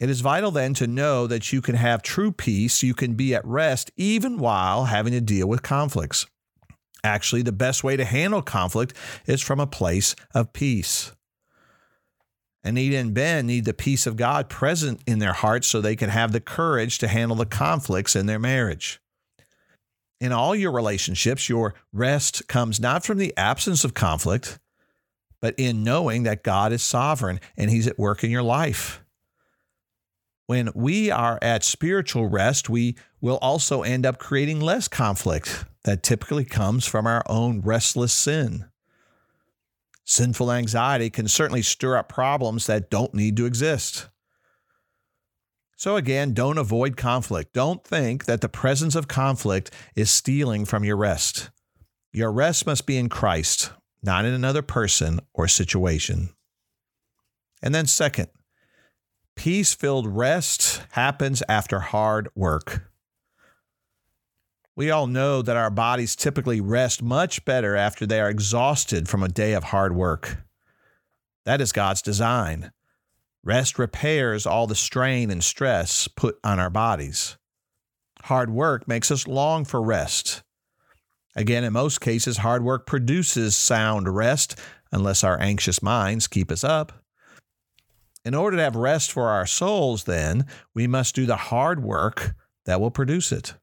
It 0.01 0.09
is 0.09 0.23
vital 0.23 0.51
then 0.51 0.73
to 0.75 0.87
know 0.87 1.27
that 1.27 1.53
you 1.53 1.61
can 1.61 1.75
have 1.75 2.03
true 2.03 2.33
peace, 2.33 2.83
you 2.83 2.95
can 2.95 3.17
be 3.17 3.35
at 3.35 3.45
rest 3.45 3.91
even 3.95 4.39
while 4.39 4.87
having 4.87 5.13
to 5.13 5.21
deal 5.21 5.47
with 5.47 5.63
conflicts. 5.63 6.27
Actually, 7.05 7.43
the 7.43 7.53
best 7.53 7.85
way 7.85 7.95
to 7.99 8.07
handle 8.07 8.41
conflict 8.41 8.95
is 9.27 9.43
from 9.43 9.61
a 9.61 9.67
place 9.67 10.17
of 10.35 10.55
peace. 10.55 11.13
Anita 12.65 12.97
and 12.97 13.13
Ben 13.13 13.47
need 13.47 13.67
the 13.67 13.75
peace 13.75 14.07
of 14.07 14.17
God 14.17 14.49
present 14.49 15.01
in 15.07 15.19
their 15.19 15.35
hearts 15.35 15.67
so 15.67 15.81
they 15.81 15.97
can 15.97 16.09
have 16.09 16.33
the 16.33 16.41
courage 16.41 16.99
to 16.99 17.09
handle 17.09 17.37
the 17.37 17.45
conflicts 17.47 18.17
in 18.17 18.27
their 18.27 18.39
marriage. 18.39 19.01
In 20.21 20.33
all 20.33 20.55
your 20.55 20.73
relationships, 20.73 21.49
your 21.49 21.75
rest 21.93 22.49
comes 22.49 22.81
not 22.81 23.05
from 23.05 23.19
the 23.19 23.35
absence 23.37 23.85
of 23.85 23.93
conflict, 23.93 24.59
but 25.41 25.55
in 25.59 25.85
knowing 25.85 26.23
that 26.23 26.43
God 26.43 26.73
is 26.73 26.83
sovereign 26.83 27.39
and 27.59 27.71
He's 27.71 27.87
at 27.87 27.99
work 27.99 28.25
in 28.25 28.31
your 28.31 28.43
life. 28.43 29.05
When 30.47 30.71
we 30.75 31.11
are 31.11 31.39
at 31.43 31.65
spiritual 31.65 32.29
rest, 32.29 32.71
we 32.71 32.97
will 33.21 33.39
also 33.43 33.83
end 33.83 34.07
up 34.07 34.19
creating 34.19 34.61
less 34.61 34.89
conflict 34.89 35.65
that 35.85 36.03
typically 36.03 36.45
comes 36.45 36.87
from 36.87 37.07
our 37.07 37.23
own 37.27 37.61
restless 37.61 38.13
sin. 38.13 38.67
Sinful 40.05 40.53
anxiety 40.53 41.09
can 41.09 41.29
certainly 41.29 41.63
stir 41.63 41.97
up 41.97 42.09
problems 42.09 42.67
that 42.67 42.91
don't 42.91 43.15
need 43.15 43.37
to 43.39 43.47
exist. 43.47 44.09
So, 45.77 45.97
again, 45.97 46.35
don't 46.35 46.59
avoid 46.59 46.97
conflict. 46.97 47.53
Don't 47.53 47.85
think 47.85 48.27
that 48.27 48.41
the 48.41 48.49
presence 48.49 48.95
of 48.95 49.09
conflict 49.09 49.71
is 49.97 50.11
stealing 50.11 50.65
from 50.65 50.85
your 50.85 50.97
rest. 50.97 51.51
Your 52.13 52.31
rest 52.31 52.67
must 52.67 52.87
be 52.87 52.97
in 52.97 53.09
Christ, 53.09 53.73
not 54.03 54.25
in 54.25 54.33
another 54.33 54.63
person 54.63 55.21
or 55.33 55.49
situation. 55.49 56.31
And 57.63 57.75
then, 57.75 57.87
second, 57.87 58.29
peace 59.35 59.75
filled 59.75 60.07
rest 60.07 60.83
happens 60.93 61.43
after 61.49 61.81
hard 61.81 62.29
work. 62.35 62.91
We 64.77 64.91
all 64.91 65.07
know 65.07 65.41
that 65.41 65.57
our 65.57 65.71
bodies 65.71 66.17
typically 66.17 66.61
rest 66.61 67.01
much 67.01 67.45
better 67.45 67.77
after 67.77 68.07
they 68.07 68.21
are 68.21 68.29
exhausted 68.29 69.09
from 69.09 69.23
a 69.23 69.29
day 69.29 69.53
of 69.53 69.65
hard 69.65 69.95
work. 69.95 70.39
That 71.45 71.61
is 71.61 71.71
God's 71.71 72.03
design. 72.03 72.73
Rest 73.45 73.79
repairs 73.79 74.47
all 74.47 74.67
the 74.67 74.75
strain 74.75 75.31
and 75.31 75.45
stress 75.45 76.09
put 76.09 76.39
on 76.43 76.59
our 76.59 76.71
bodies. 76.71 77.37
Hard 78.23 78.51
work 78.51 78.89
makes 78.89 79.11
us 79.11 79.29
long 79.29 79.65
for 79.65 79.83
rest. 79.83 80.43
Again, 81.37 81.63
in 81.63 81.73
most 81.73 82.01
cases, 82.01 82.39
hard 82.39 82.65
work 82.65 82.87
produces 82.87 83.55
sound 83.55 84.09
rest 84.09 84.59
unless 84.91 85.23
our 85.23 85.39
anxious 85.41 85.83
minds 85.83 86.27
keep 86.27 86.51
us 86.51 86.65
up. 86.65 87.05
In 88.25 88.35
order 88.35 88.57
to 88.57 88.63
have 88.63 88.77
rest 88.77 89.13
for 89.13 89.29
our 89.29 89.47
souls, 89.47 90.05
then, 90.05 90.47
we 90.75 90.87
must 90.87 91.15
do 91.15 91.27
the 91.27 91.37
hard 91.37 91.83
work 91.83 92.35
that 92.65 92.81
will 92.81 92.91
produce 92.91 93.31
it. 93.31 93.55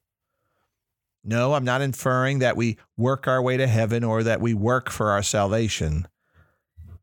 No, 1.24 1.54
I'm 1.54 1.64
not 1.64 1.82
inferring 1.82 2.40
that 2.40 2.58
we 2.58 2.78
work 2.98 3.28
our 3.28 3.42
way 3.42 3.58
to 3.58 3.68
heaven 3.68 4.04
or 4.04 4.24
that 4.24 4.42
we 4.42 4.54
work 4.54 4.90
for 4.90 5.12
our 5.12 5.22
salvation. 5.22 6.08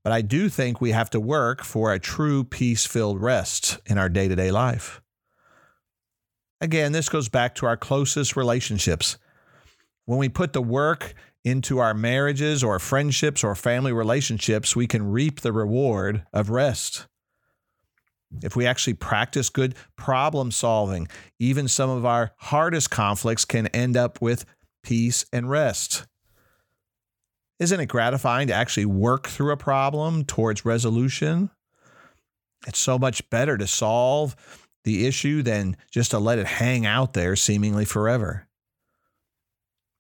But 0.02 0.12
I 0.12 0.22
do 0.22 0.48
think 0.48 0.80
we 0.80 0.92
have 0.92 1.10
to 1.10 1.20
work 1.20 1.62
for 1.62 1.92
a 1.92 2.00
true 2.00 2.42
peace 2.42 2.84
filled 2.84 3.20
rest 3.20 3.78
in 3.86 3.98
our 3.98 4.08
day 4.08 4.26
to 4.26 4.34
day 4.34 4.50
life. 4.50 5.00
Again, 6.60 6.92
this 6.92 7.08
goes 7.08 7.28
back 7.28 7.54
to 7.56 7.66
our 7.66 7.76
closest 7.76 8.36
relationships. 8.36 9.18
When 10.06 10.18
we 10.18 10.28
put 10.28 10.52
the 10.52 10.62
work 10.62 11.14
into 11.44 11.78
our 11.78 11.94
marriages 11.94 12.64
or 12.64 12.78
friendships 12.78 13.44
or 13.44 13.54
family 13.54 13.92
relationships, 13.92 14.74
we 14.74 14.88
can 14.88 15.10
reap 15.10 15.40
the 15.40 15.52
reward 15.52 16.24
of 16.32 16.50
rest 16.50 17.06
if 18.42 18.54
we 18.54 18.66
actually 18.66 18.94
practice 18.94 19.48
good 19.48 19.74
problem 19.96 20.50
solving, 20.50 21.08
even 21.38 21.68
some 21.68 21.90
of 21.90 22.04
our 22.04 22.32
hardest 22.38 22.90
conflicts 22.90 23.44
can 23.44 23.66
end 23.68 23.96
up 23.96 24.20
with 24.20 24.44
peace 24.82 25.24
and 25.32 25.50
rest. 25.50 26.06
Isn't 27.58 27.80
it 27.80 27.86
gratifying 27.86 28.48
to 28.48 28.54
actually 28.54 28.86
work 28.86 29.26
through 29.26 29.52
a 29.52 29.56
problem 29.56 30.24
towards 30.24 30.64
resolution? 30.64 31.50
It's 32.66 32.78
so 32.78 32.98
much 32.98 33.28
better 33.30 33.56
to 33.56 33.66
solve 33.66 34.36
the 34.84 35.06
issue 35.06 35.42
than 35.42 35.76
just 35.90 36.12
to 36.12 36.18
let 36.18 36.38
it 36.38 36.46
hang 36.46 36.86
out 36.86 37.12
there 37.12 37.36
seemingly 37.36 37.84
forever. 37.84 38.48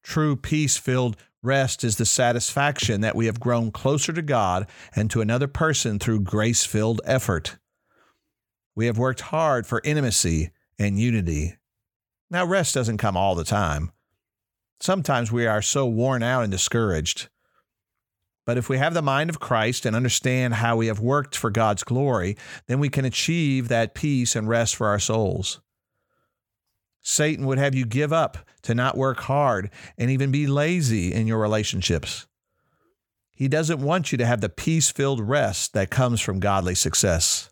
True 0.02 0.36
peace 0.36 0.76
filled 0.76 1.16
rest 1.42 1.84
is 1.84 1.96
the 1.96 2.06
satisfaction 2.06 3.00
that 3.00 3.16
we 3.16 3.26
have 3.26 3.40
grown 3.40 3.70
closer 3.70 4.12
to 4.12 4.22
God 4.22 4.66
and 4.94 5.10
to 5.10 5.20
another 5.20 5.48
person 5.48 5.98
through 5.98 6.20
grace 6.20 6.64
filled 6.64 7.00
effort. 7.04 7.58
We 8.78 8.86
have 8.86 8.96
worked 8.96 9.22
hard 9.22 9.66
for 9.66 9.80
intimacy 9.82 10.52
and 10.78 11.00
unity. 11.00 11.56
Now, 12.30 12.44
rest 12.44 12.74
doesn't 12.74 12.98
come 12.98 13.16
all 13.16 13.34
the 13.34 13.42
time. 13.42 13.90
Sometimes 14.78 15.32
we 15.32 15.48
are 15.48 15.60
so 15.60 15.84
worn 15.84 16.22
out 16.22 16.44
and 16.44 16.52
discouraged. 16.52 17.28
But 18.46 18.56
if 18.56 18.68
we 18.68 18.78
have 18.78 18.94
the 18.94 19.02
mind 19.02 19.30
of 19.30 19.40
Christ 19.40 19.84
and 19.84 19.96
understand 19.96 20.54
how 20.54 20.76
we 20.76 20.86
have 20.86 21.00
worked 21.00 21.36
for 21.36 21.50
God's 21.50 21.82
glory, 21.82 22.36
then 22.68 22.78
we 22.78 22.88
can 22.88 23.04
achieve 23.04 23.66
that 23.66 23.96
peace 23.96 24.36
and 24.36 24.48
rest 24.48 24.76
for 24.76 24.86
our 24.86 25.00
souls. 25.00 25.60
Satan 27.00 27.46
would 27.46 27.58
have 27.58 27.74
you 27.74 27.84
give 27.84 28.12
up 28.12 28.38
to 28.62 28.76
not 28.76 28.96
work 28.96 29.18
hard 29.22 29.70
and 29.98 30.08
even 30.08 30.30
be 30.30 30.46
lazy 30.46 31.12
in 31.12 31.26
your 31.26 31.40
relationships. 31.40 32.28
He 33.32 33.48
doesn't 33.48 33.82
want 33.82 34.12
you 34.12 34.18
to 34.18 34.26
have 34.26 34.40
the 34.40 34.48
peace 34.48 34.88
filled 34.88 35.20
rest 35.20 35.72
that 35.72 35.90
comes 35.90 36.20
from 36.20 36.38
godly 36.38 36.76
success. 36.76 37.50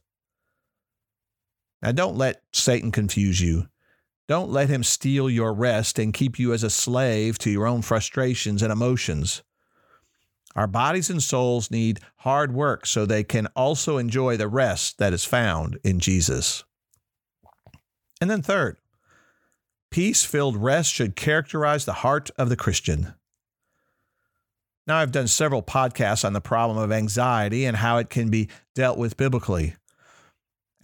Now, 1.82 1.92
don't 1.92 2.16
let 2.16 2.42
Satan 2.52 2.90
confuse 2.90 3.40
you. 3.40 3.68
Don't 4.28 4.50
let 4.50 4.68
him 4.68 4.82
steal 4.82 5.30
your 5.30 5.52
rest 5.52 5.98
and 5.98 6.12
keep 6.12 6.38
you 6.38 6.52
as 6.52 6.62
a 6.62 6.70
slave 6.70 7.38
to 7.38 7.50
your 7.50 7.66
own 7.66 7.82
frustrations 7.82 8.62
and 8.62 8.72
emotions. 8.72 9.42
Our 10.56 10.66
bodies 10.66 11.10
and 11.10 11.22
souls 11.22 11.70
need 11.70 12.00
hard 12.16 12.52
work 12.52 12.86
so 12.86 13.04
they 13.04 13.22
can 13.22 13.46
also 13.54 13.98
enjoy 13.98 14.36
the 14.36 14.48
rest 14.48 14.98
that 14.98 15.12
is 15.12 15.24
found 15.24 15.78
in 15.84 16.00
Jesus. 16.00 16.64
And 18.20 18.30
then, 18.30 18.42
third, 18.42 18.78
peace 19.90 20.24
filled 20.24 20.56
rest 20.56 20.92
should 20.92 21.14
characterize 21.14 21.84
the 21.84 21.92
heart 21.92 22.30
of 22.38 22.48
the 22.48 22.56
Christian. 22.56 23.14
Now, 24.86 24.96
I've 24.96 25.12
done 25.12 25.28
several 25.28 25.62
podcasts 25.62 26.24
on 26.24 26.32
the 26.32 26.40
problem 26.40 26.78
of 26.78 26.90
anxiety 26.90 27.64
and 27.64 27.76
how 27.76 27.98
it 27.98 28.08
can 28.08 28.30
be 28.30 28.48
dealt 28.74 28.98
with 28.98 29.16
biblically. 29.16 29.74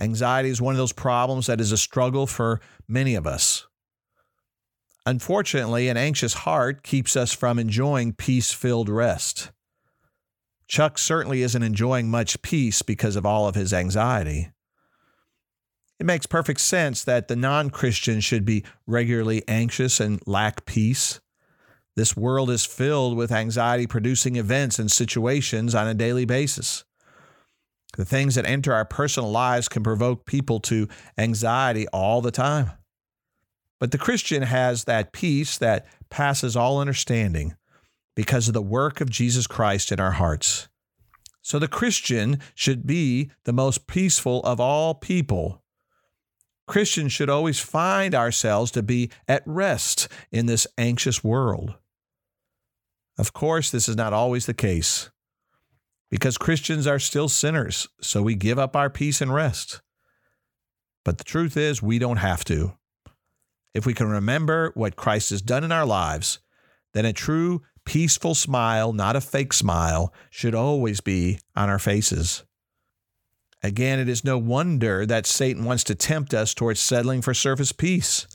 Anxiety 0.02 0.48
is 0.48 0.60
one 0.60 0.74
of 0.74 0.78
those 0.78 0.92
problems 0.92 1.46
that 1.46 1.60
is 1.60 1.70
a 1.70 1.76
struggle 1.76 2.26
for 2.26 2.60
many 2.88 3.14
of 3.14 3.24
us. 3.24 3.68
Unfortunately, 5.06 5.88
an 5.88 5.96
anxious 5.96 6.34
heart 6.34 6.82
keeps 6.82 7.14
us 7.14 7.32
from 7.32 7.56
enjoying 7.56 8.12
peace 8.12 8.52
filled 8.52 8.88
rest. 8.88 9.52
Chuck 10.66 10.98
certainly 10.98 11.42
isn't 11.42 11.62
enjoying 11.62 12.10
much 12.10 12.42
peace 12.42 12.82
because 12.82 13.14
of 13.14 13.24
all 13.24 13.46
of 13.46 13.54
his 13.54 13.72
anxiety. 13.72 14.50
It 16.00 16.06
makes 16.06 16.26
perfect 16.26 16.60
sense 16.60 17.04
that 17.04 17.28
the 17.28 17.36
non 17.36 17.70
Christian 17.70 18.18
should 18.18 18.44
be 18.44 18.64
regularly 18.88 19.44
anxious 19.46 20.00
and 20.00 20.20
lack 20.26 20.66
peace. 20.66 21.20
This 21.94 22.16
world 22.16 22.50
is 22.50 22.66
filled 22.66 23.16
with 23.16 23.30
anxiety 23.30 23.86
producing 23.86 24.34
events 24.34 24.80
and 24.80 24.90
situations 24.90 25.76
on 25.76 25.86
a 25.86 25.94
daily 25.94 26.24
basis. 26.24 26.84
The 27.96 28.04
things 28.04 28.34
that 28.36 28.46
enter 28.46 28.72
our 28.72 28.84
personal 28.84 29.30
lives 29.30 29.68
can 29.68 29.82
provoke 29.82 30.24
people 30.24 30.60
to 30.60 30.88
anxiety 31.18 31.86
all 31.88 32.22
the 32.22 32.30
time. 32.30 32.70
But 33.78 33.90
the 33.90 33.98
Christian 33.98 34.42
has 34.42 34.84
that 34.84 35.12
peace 35.12 35.58
that 35.58 35.86
passes 36.08 36.56
all 36.56 36.80
understanding 36.80 37.54
because 38.14 38.48
of 38.48 38.54
the 38.54 38.62
work 38.62 39.00
of 39.00 39.10
Jesus 39.10 39.46
Christ 39.46 39.92
in 39.92 40.00
our 40.00 40.12
hearts. 40.12 40.68
So 41.42 41.58
the 41.58 41.68
Christian 41.68 42.38
should 42.54 42.86
be 42.86 43.30
the 43.44 43.52
most 43.52 43.86
peaceful 43.86 44.40
of 44.44 44.60
all 44.60 44.94
people. 44.94 45.62
Christians 46.68 47.12
should 47.12 47.28
always 47.28 47.58
find 47.58 48.14
ourselves 48.14 48.70
to 48.70 48.82
be 48.82 49.10
at 49.26 49.42
rest 49.44 50.08
in 50.30 50.46
this 50.46 50.66
anxious 50.78 51.24
world. 51.24 51.74
Of 53.18 53.32
course, 53.32 53.70
this 53.70 53.88
is 53.88 53.96
not 53.96 54.12
always 54.12 54.46
the 54.46 54.54
case 54.54 55.10
because 56.12 56.36
Christians 56.36 56.86
are 56.86 56.98
still 56.98 57.26
sinners, 57.26 57.88
so 58.02 58.20
we 58.20 58.34
give 58.34 58.58
up 58.58 58.76
our 58.76 58.90
peace 58.90 59.22
and 59.22 59.32
rest. 59.32 59.80
But 61.06 61.16
the 61.16 61.24
truth 61.24 61.56
is, 61.56 61.82
we 61.82 61.98
don't 61.98 62.18
have 62.18 62.44
to. 62.44 62.74
If 63.72 63.86
we 63.86 63.94
can 63.94 64.08
remember 64.08 64.72
what 64.74 64.94
Christ 64.94 65.30
has 65.30 65.40
done 65.40 65.64
in 65.64 65.72
our 65.72 65.86
lives, 65.86 66.40
then 66.92 67.06
a 67.06 67.14
true 67.14 67.62
peaceful 67.86 68.34
smile, 68.34 68.92
not 68.92 69.16
a 69.16 69.22
fake 69.22 69.54
smile, 69.54 70.12
should 70.28 70.54
always 70.54 71.00
be 71.00 71.38
on 71.56 71.70
our 71.70 71.78
faces. 71.78 72.44
Again, 73.62 73.98
it 73.98 74.10
is 74.10 74.22
no 74.22 74.36
wonder 74.36 75.06
that 75.06 75.24
Satan 75.24 75.64
wants 75.64 75.82
to 75.84 75.94
tempt 75.94 76.34
us 76.34 76.52
towards 76.52 76.78
settling 76.78 77.22
for 77.22 77.32
surface 77.32 77.72
peace. 77.72 78.26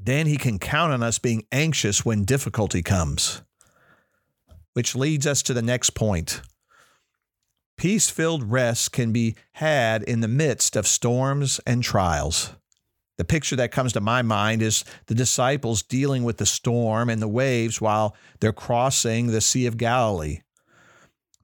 Then 0.00 0.28
he 0.28 0.36
can 0.36 0.60
count 0.60 0.92
on 0.92 1.02
us 1.02 1.18
being 1.18 1.44
anxious 1.50 2.04
when 2.04 2.24
difficulty 2.24 2.84
comes. 2.84 3.42
Which 4.74 4.94
leads 4.94 5.26
us 5.26 5.42
to 5.42 5.52
the 5.54 5.60
next 5.60 5.90
point. 5.90 6.40
Peace 7.78 8.10
filled 8.10 8.50
rest 8.50 8.90
can 8.90 9.12
be 9.12 9.36
had 9.52 10.02
in 10.02 10.20
the 10.20 10.26
midst 10.26 10.74
of 10.74 10.84
storms 10.84 11.60
and 11.64 11.82
trials. 11.82 12.52
The 13.18 13.24
picture 13.24 13.54
that 13.54 13.70
comes 13.70 13.92
to 13.92 14.00
my 14.00 14.20
mind 14.20 14.62
is 14.62 14.84
the 15.06 15.14
disciples 15.14 15.84
dealing 15.84 16.24
with 16.24 16.38
the 16.38 16.46
storm 16.46 17.08
and 17.08 17.22
the 17.22 17.28
waves 17.28 17.80
while 17.80 18.16
they're 18.40 18.52
crossing 18.52 19.28
the 19.28 19.40
Sea 19.40 19.66
of 19.66 19.76
Galilee. 19.76 20.40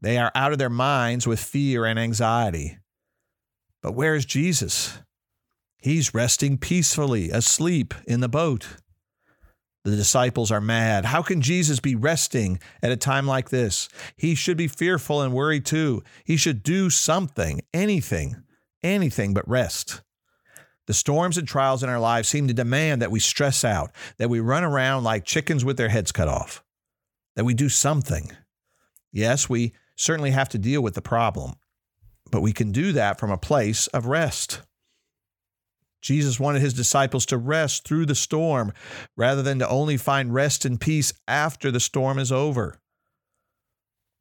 They 0.01 0.18
are 0.18 0.33
out 0.35 0.51
of 0.51 0.59
their 0.59 0.68
minds 0.68 1.25
with 1.25 1.38
fear 1.38 1.85
and 1.85 2.01
anxiety. 2.01 2.79
But 3.81 3.92
where 3.92 4.16
is 4.16 4.25
Jesus? 4.25 4.99
He's 5.79 6.14
resting 6.14 6.59
peacefully, 6.59 7.31
asleep 7.31 7.94
in 8.09 8.20
the 8.20 8.29
boat. 8.29 8.79
The 9.85 9.97
disciples 9.97 10.51
are 10.51 10.62
mad. 10.62 11.05
How 11.05 11.20
can 11.20 11.42
Jesus 11.42 11.79
be 11.79 11.94
resting 11.94 12.59
at 12.83 12.90
a 12.90 12.97
time 12.97 13.27
like 13.27 13.51
this? 13.51 13.90
He 14.16 14.35
should 14.35 14.57
be 14.57 14.66
fearful 14.66 15.20
and 15.20 15.35
worried 15.35 15.66
too. 15.66 16.03
He 16.25 16.38
should 16.38 16.62
do 16.62 16.88
something, 16.88 17.61
anything, 17.75 18.42
anything 18.83 19.35
but 19.35 19.47
rest. 19.47 20.01
The 20.87 20.94
storms 20.94 21.37
and 21.37 21.47
trials 21.47 21.83
in 21.83 21.90
our 21.90 22.01
lives 22.01 22.29
seem 22.29 22.49
to 22.49 22.55
demand 22.55 23.03
that 23.03 23.11
we 23.11 23.20
stress 23.20 23.62
out, 23.62 23.90
that 24.16 24.31
we 24.31 24.40
run 24.40 24.64
around 24.64 25.05
like 25.05 25.25
chickens 25.25 25.64
with 25.64 25.77
their 25.77 25.90
heads 25.90 26.12
cut 26.12 26.29
off, 26.29 26.64
that 27.37 27.44
we 27.44 27.53
do 27.55 27.68
something. 27.68 28.33
Yes, 29.12 29.49
we 29.49 29.75
certainly 29.97 30.31
have 30.31 30.49
to 30.51 30.59
deal 30.59 30.83
with 30.83 30.94
the 30.94 31.03
problem, 31.03 31.55
but 32.31 32.40
we 32.40 32.53
can 32.53 32.73
do 32.73 32.92
that 32.92 33.20
from 33.20 33.31
a 33.31 33.38
place 33.38 33.87
of 33.88 34.07
rest. 34.07 34.62
Jesus 36.04 36.38
wanted 36.38 36.60
his 36.60 36.74
disciples 36.74 37.24
to 37.26 37.38
rest 37.38 37.88
through 37.88 38.04
the 38.04 38.14
storm 38.14 38.74
rather 39.16 39.42
than 39.42 39.58
to 39.60 39.68
only 39.68 39.96
find 39.96 40.34
rest 40.34 40.66
and 40.66 40.78
peace 40.78 41.14
after 41.26 41.70
the 41.70 41.80
storm 41.80 42.18
is 42.18 42.30
over. 42.30 42.78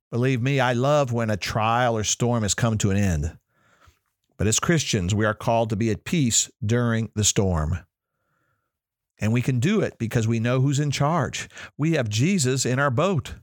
Believe 0.10 0.42
me, 0.42 0.62
I 0.62 0.72
love 0.72 1.12
when 1.12 1.30
a 1.30 1.36
trial 1.36 1.98
or 1.98 2.06
storm 2.06 2.44
has 2.44 2.54
come 2.54 2.78
to 2.78 2.92
an 2.92 2.96
end. 2.96 3.38
But 4.38 4.48
as 4.48 4.62
Christians, 4.62 5.14
we 5.14 5.26
are 5.26 5.34
called 5.34 5.72
to 5.72 5.76
be 5.76 5.92
at 5.92 6.06
peace 6.06 6.50
during 6.66 7.12
the 7.16 7.26
storm. 7.26 7.80
And 9.20 9.34
we 9.34 9.42
can 9.42 9.60
do 9.60 9.82
it 9.82 9.98
because 9.98 10.26
we 10.26 10.40
know 10.40 10.62
who's 10.62 10.80
in 10.80 10.90
charge. 10.90 11.50
We 11.78 11.94
have 11.94 12.08
Jesus 12.08 12.66
in 12.66 12.80
our 12.80 12.92
boat. 12.92 13.36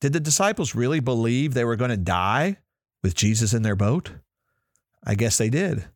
Did 0.00 0.12
the 0.12 0.18
disciples 0.18 0.74
really 0.74 1.00
believe 1.00 1.54
they 1.54 1.64
were 1.64 1.76
going 1.76 1.90
to 1.90 1.96
die 1.96 2.56
with 3.04 3.14
Jesus 3.14 3.54
in 3.54 3.62
their 3.62 3.76
boat? 3.76 4.10
I 5.04 5.14
guess 5.14 5.38
they 5.38 5.50
did. 5.50 5.86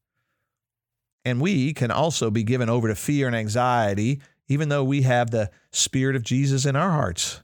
And 1.25 1.41
we 1.41 1.75
can 1.75 1.91
also 1.91 2.31
be 2.31 2.43
given 2.43 2.69
over 2.69 2.89
to 2.89 2.95
fear 2.95 3.27
and 3.27 3.37
anxiety, 3.37 4.21
even 4.49 4.69
though 4.69 4.85
we 4.85 5.03
have 5.03 5.31
the 5.31 5.51
Spirit 5.71 6.17
of 6.17 6.23
Jesus 6.23 6.65
in 6.65 6.77
our 6.77 6.91
hearts, 6.91 7.43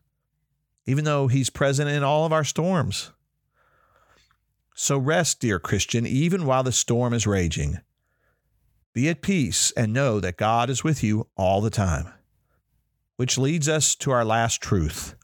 even 0.87 1.05
though 1.05 1.29
He's 1.29 1.51
present 1.51 1.91
in 1.91 2.03
all 2.03 2.25
of 2.25 2.33
our 2.33 2.45
storms. 2.45 3.13
So 4.75 4.99
rest, 4.99 5.41
dear 5.41 5.59
Christian, 5.59 6.07
even 6.07 6.45
while 6.45 6.63
the 6.63 6.73
storm 6.73 7.15
is 7.15 7.27
raging. 7.27 7.81
Be 8.93 9.09
at 9.09 9.23
peace 9.23 9.73
and 9.77 9.93
know 9.93 10.21
that 10.21 10.37
God 10.37 10.71
is 10.71 10.85
with 10.85 11.03
you 11.03 11.29
all 11.37 11.61
the 11.61 11.71
time. 11.71 12.13
Which 13.17 13.39
leads 13.39 13.69
us 13.69 13.95
to 13.97 14.11
our 14.11 14.25
last 14.25 14.61
truth 14.61 15.15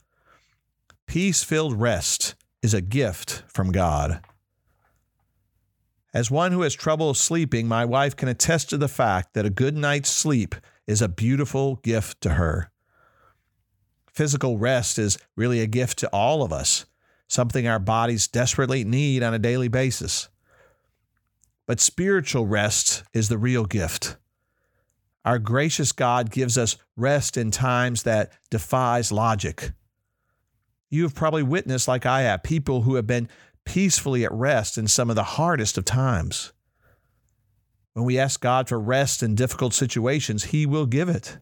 peace 1.07 1.45
filled 1.45 1.79
rest 1.79 2.35
is 2.63 2.73
a 2.73 2.81
gift 2.81 3.43
from 3.49 3.73
God. 3.73 4.21
As 6.15 6.31
one 6.31 6.53
who 6.53 6.63
has 6.63 6.75
trouble 6.75 7.15
sleeping, 7.15 7.67
my 7.67 7.85
wife 7.85 8.15
can 8.17 8.29
attest 8.29 8.71
to 8.71 8.77
the 8.77 8.89
fact 8.89 9.35
that 9.35 9.47
a 9.47 9.51
good 9.51 9.77
night's 9.77 10.11
sleep 10.11 10.55
is 10.87 11.01
a 11.01 11.09
beautiful 11.09 11.77
gift 11.77 12.21
to 12.21 12.31
her. 12.35 12.71
Physical 14.13 14.59
rest 14.59 14.99
is 14.99 15.19
really 15.37 15.61
a 15.61 15.67
gift 15.67 15.99
to 16.01 16.09
all 16.09 16.43
of 16.43 16.53
us 16.53 16.85
something 17.33 17.67
our 17.67 17.79
bodies 17.79 18.29
desperately 18.29 18.85
need 18.85 19.23
on 19.23 19.33
a 19.33 19.39
daily 19.39 19.69
basis. 19.69 20.29
But 21.67 21.81
spiritual 21.81 22.47
rest 22.47 23.05
is 23.15 23.29
the 23.29 23.39
real 23.39 23.65
gift. 23.65 24.17
Our 25.25 25.39
gracious 25.39 25.93
God 25.93 26.31
gives 26.31 26.59
us 26.59 26.77
rest 26.97 27.37
in 27.37 27.51
times 27.51 28.03
that 28.03 28.33
defies 28.51 29.11
logic. 29.11 29.73
You 30.91 31.05
have 31.05 31.15
probably 31.15 31.43
witnessed, 31.43 31.89
like 31.89 32.05
I 32.05 32.23
have, 32.23 32.43
people 32.43 32.83
who 32.83 32.97
have 32.97 33.07
been 33.07 33.31
peacefully 33.65 34.25
at 34.25 34.33
rest 34.33 34.79
in 34.79 34.87
some 34.87 35.11
of 35.11 35.17
the 35.17 35.23
hardest 35.23 35.79
of 35.79 35.85
times. 35.85 36.53
When 37.95 38.05
we 38.05 38.19
ask 38.19 38.41
God 38.41 38.69
for 38.69 38.81
rest 38.81 39.23
in 39.23 39.35
difficult 39.35 39.75
situations, 39.75 40.45
He 40.45 40.67
will 40.67 40.87
give 40.87 41.09
it. 41.09 41.39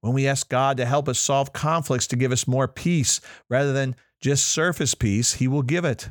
When 0.00 0.14
we 0.14 0.26
ask 0.26 0.48
God 0.48 0.76
to 0.76 0.86
help 0.86 1.08
us 1.08 1.18
solve 1.18 1.52
conflicts 1.52 2.06
to 2.08 2.16
give 2.16 2.32
us 2.32 2.46
more 2.46 2.68
peace 2.68 3.20
rather 3.48 3.72
than 3.72 3.96
just 4.20 4.46
surface 4.46 4.94
peace, 4.94 5.34
He 5.34 5.48
will 5.48 5.62
give 5.62 5.84
it. 5.84 6.10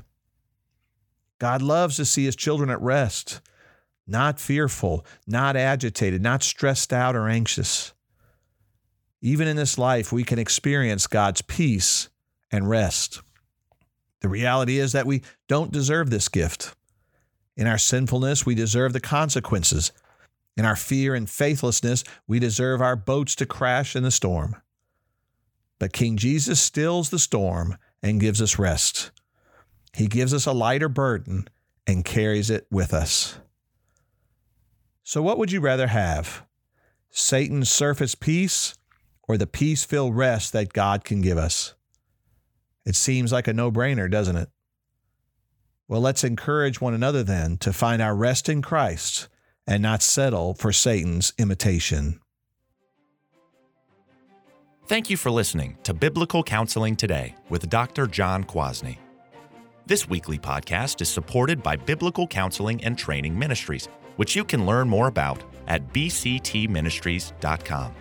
God 1.40 1.62
loves 1.62 1.96
to 1.98 2.06
see 2.06 2.26
His 2.26 2.36
children 2.36 2.70
at 2.70 2.82
rest, 2.82 3.42
not 4.08 4.40
fearful, 4.40 5.06
not 5.26 5.56
agitated, 5.56 6.22
not 6.22 6.44
stressed 6.44 6.94
out 6.94 7.16
or 7.16 7.28
anxious. 7.28 7.94
Even 9.22 9.48
in 9.48 9.56
this 9.56 9.78
life, 9.78 10.12
we 10.12 10.24
can 10.24 10.38
experience 10.38 11.08
God's 11.08 11.42
peace 11.42 12.10
and 12.52 12.70
rest. 12.70 13.22
The 14.26 14.30
reality 14.30 14.80
is 14.80 14.94
that 14.94 15.06
we 15.06 15.22
don't 15.48 15.72
deserve 15.72 16.10
this 16.10 16.30
gift. 16.30 16.74
In 17.56 17.68
our 17.68 17.78
sinfulness, 17.78 18.44
we 18.44 18.56
deserve 18.56 18.92
the 18.92 19.00
consequences. 19.00 19.92
In 20.58 20.66
our 20.66 20.76
fear 20.76 21.14
and 21.14 21.30
faithlessness, 21.30 22.04
we 22.26 22.40
deserve 22.40 22.82
our 22.82 22.96
boats 22.96 23.36
to 23.36 23.46
crash 23.46 23.96
in 23.96 24.02
the 24.02 24.10
storm. 24.10 24.56
But 25.78 25.94
King 25.94 26.18
Jesus 26.18 26.60
stills 26.60 27.12
the 27.12 27.20
storm 27.20 27.78
and 28.02 28.20
gives 28.20 28.42
us 28.42 28.58
rest. 28.58 29.12
He 29.94 30.08
gives 30.08 30.34
us 30.34 30.48
a 30.48 30.54
lighter 30.54 30.90
burden 30.90 31.48
and 31.86 32.04
carries 32.04 32.50
it 32.50 32.66
with 32.72 32.96
us. 32.96 33.38
So, 35.04 35.22
what 35.22 35.38
would 35.38 35.52
you 35.52 35.60
rather 35.60 35.86
have? 35.86 36.44
Satan's 37.12 37.70
surface 37.70 38.16
peace 38.16 38.74
or 39.28 39.38
the 39.38 39.46
peace 39.46 39.86
filled 39.86 40.18
rest 40.18 40.52
that 40.54 40.74
God 40.74 41.04
can 41.04 41.22
give 41.22 41.38
us? 41.38 41.76
It 42.86 42.96
seems 42.96 43.32
like 43.32 43.48
a 43.48 43.54
no 43.54 43.72
brainer, 43.72 44.10
doesn't 44.10 44.36
it? 44.36 44.50
Well, 45.88 46.02
let's 46.02 46.24
encourage 46.24 46.82
one 46.82 46.94
another 46.94 47.24
then 47.24 47.58
to 47.58 47.74
find 47.74 48.02
our 48.02 48.16
rest 48.16 48.50
in 48.50 48.62
Christ 48.62 49.28
and 49.68 49.82
not 49.82 50.02
settle 50.02 50.54
for 50.54 50.72
Satan's 50.72 51.34
imitation. 51.38 52.20
Thank 54.88 55.10
you 55.10 55.18
for 55.18 55.32
listening 55.32 55.78
to 55.82 55.96
Biblical 55.96 56.44
Counseling 56.44 56.96
Today 56.96 57.36
with 57.50 57.70
Dr. 57.70 58.06
John 58.06 58.44
Kwasny. 58.44 58.98
This 59.88 60.08
weekly 60.08 60.38
podcast 60.38 61.02
is 61.02 61.10
supported 61.10 61.64
by 61.64 61.76
Biblical 61.76 62.28
Counseling 62.28 62.84
and 62.84 62.98
Training 62.98 63.38
Ministries, 63.38 63.88
which 64.16 64.36
you 64.36 64.44
can 64.44 64.66
learn 64.66 64.88
more 64.88 65.08
about 65.08 65.44
at 65.68 65.92
bctministries.com. 65.92 67.94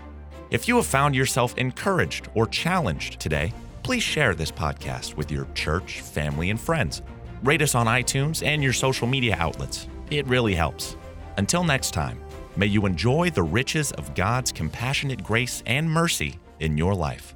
If 0.51 0.69
you 0.69 0.77
have 0.77 0.87
found 0.87 1.15
yourself 1.15 1.57
encouraged 1.57 2.29
or 2.35 2.47
challenged 2.47 3.19
today, 3.19 3.53
please 3.85 4.03
share 4.03 4.35
this 4.35 4.51
podcast 4.51 5.15
with 5.15 5.31
your 5.31 5.47
church, 5.55 6.01
family, 6.01 6.49
and 6.49 6.59
friends. 6.59 7.03
Rate 7.43 7.61
us 7.61 7.75
on 7.75 7.87
iTunes 7.87 8.45
and 8.45 8.63
your 8.63 8.73
social 8.73 9.07
media 9.07 9.37
outlets. 9.39 9.89
It 10.11 10.27
really 10.27 10.55
helps. 10.55 10.97
Until 11.37 11.63
next 11.63 11.91
time, 11.93 12.19
may 12.57 12.67
you 12.67 12.87
enjoy 12.87 13.29
the 13.29 13.43
riches 13.43 13.93
of 13.93 14.15
God's 14.15 14.51
compassionate 14.51 15.23
grace 15.23 15.63
and 15.67 15.89
mercy 15.89 16.39
in 16.61 16.79
your 16.79 16.95
life. 16.95 17.35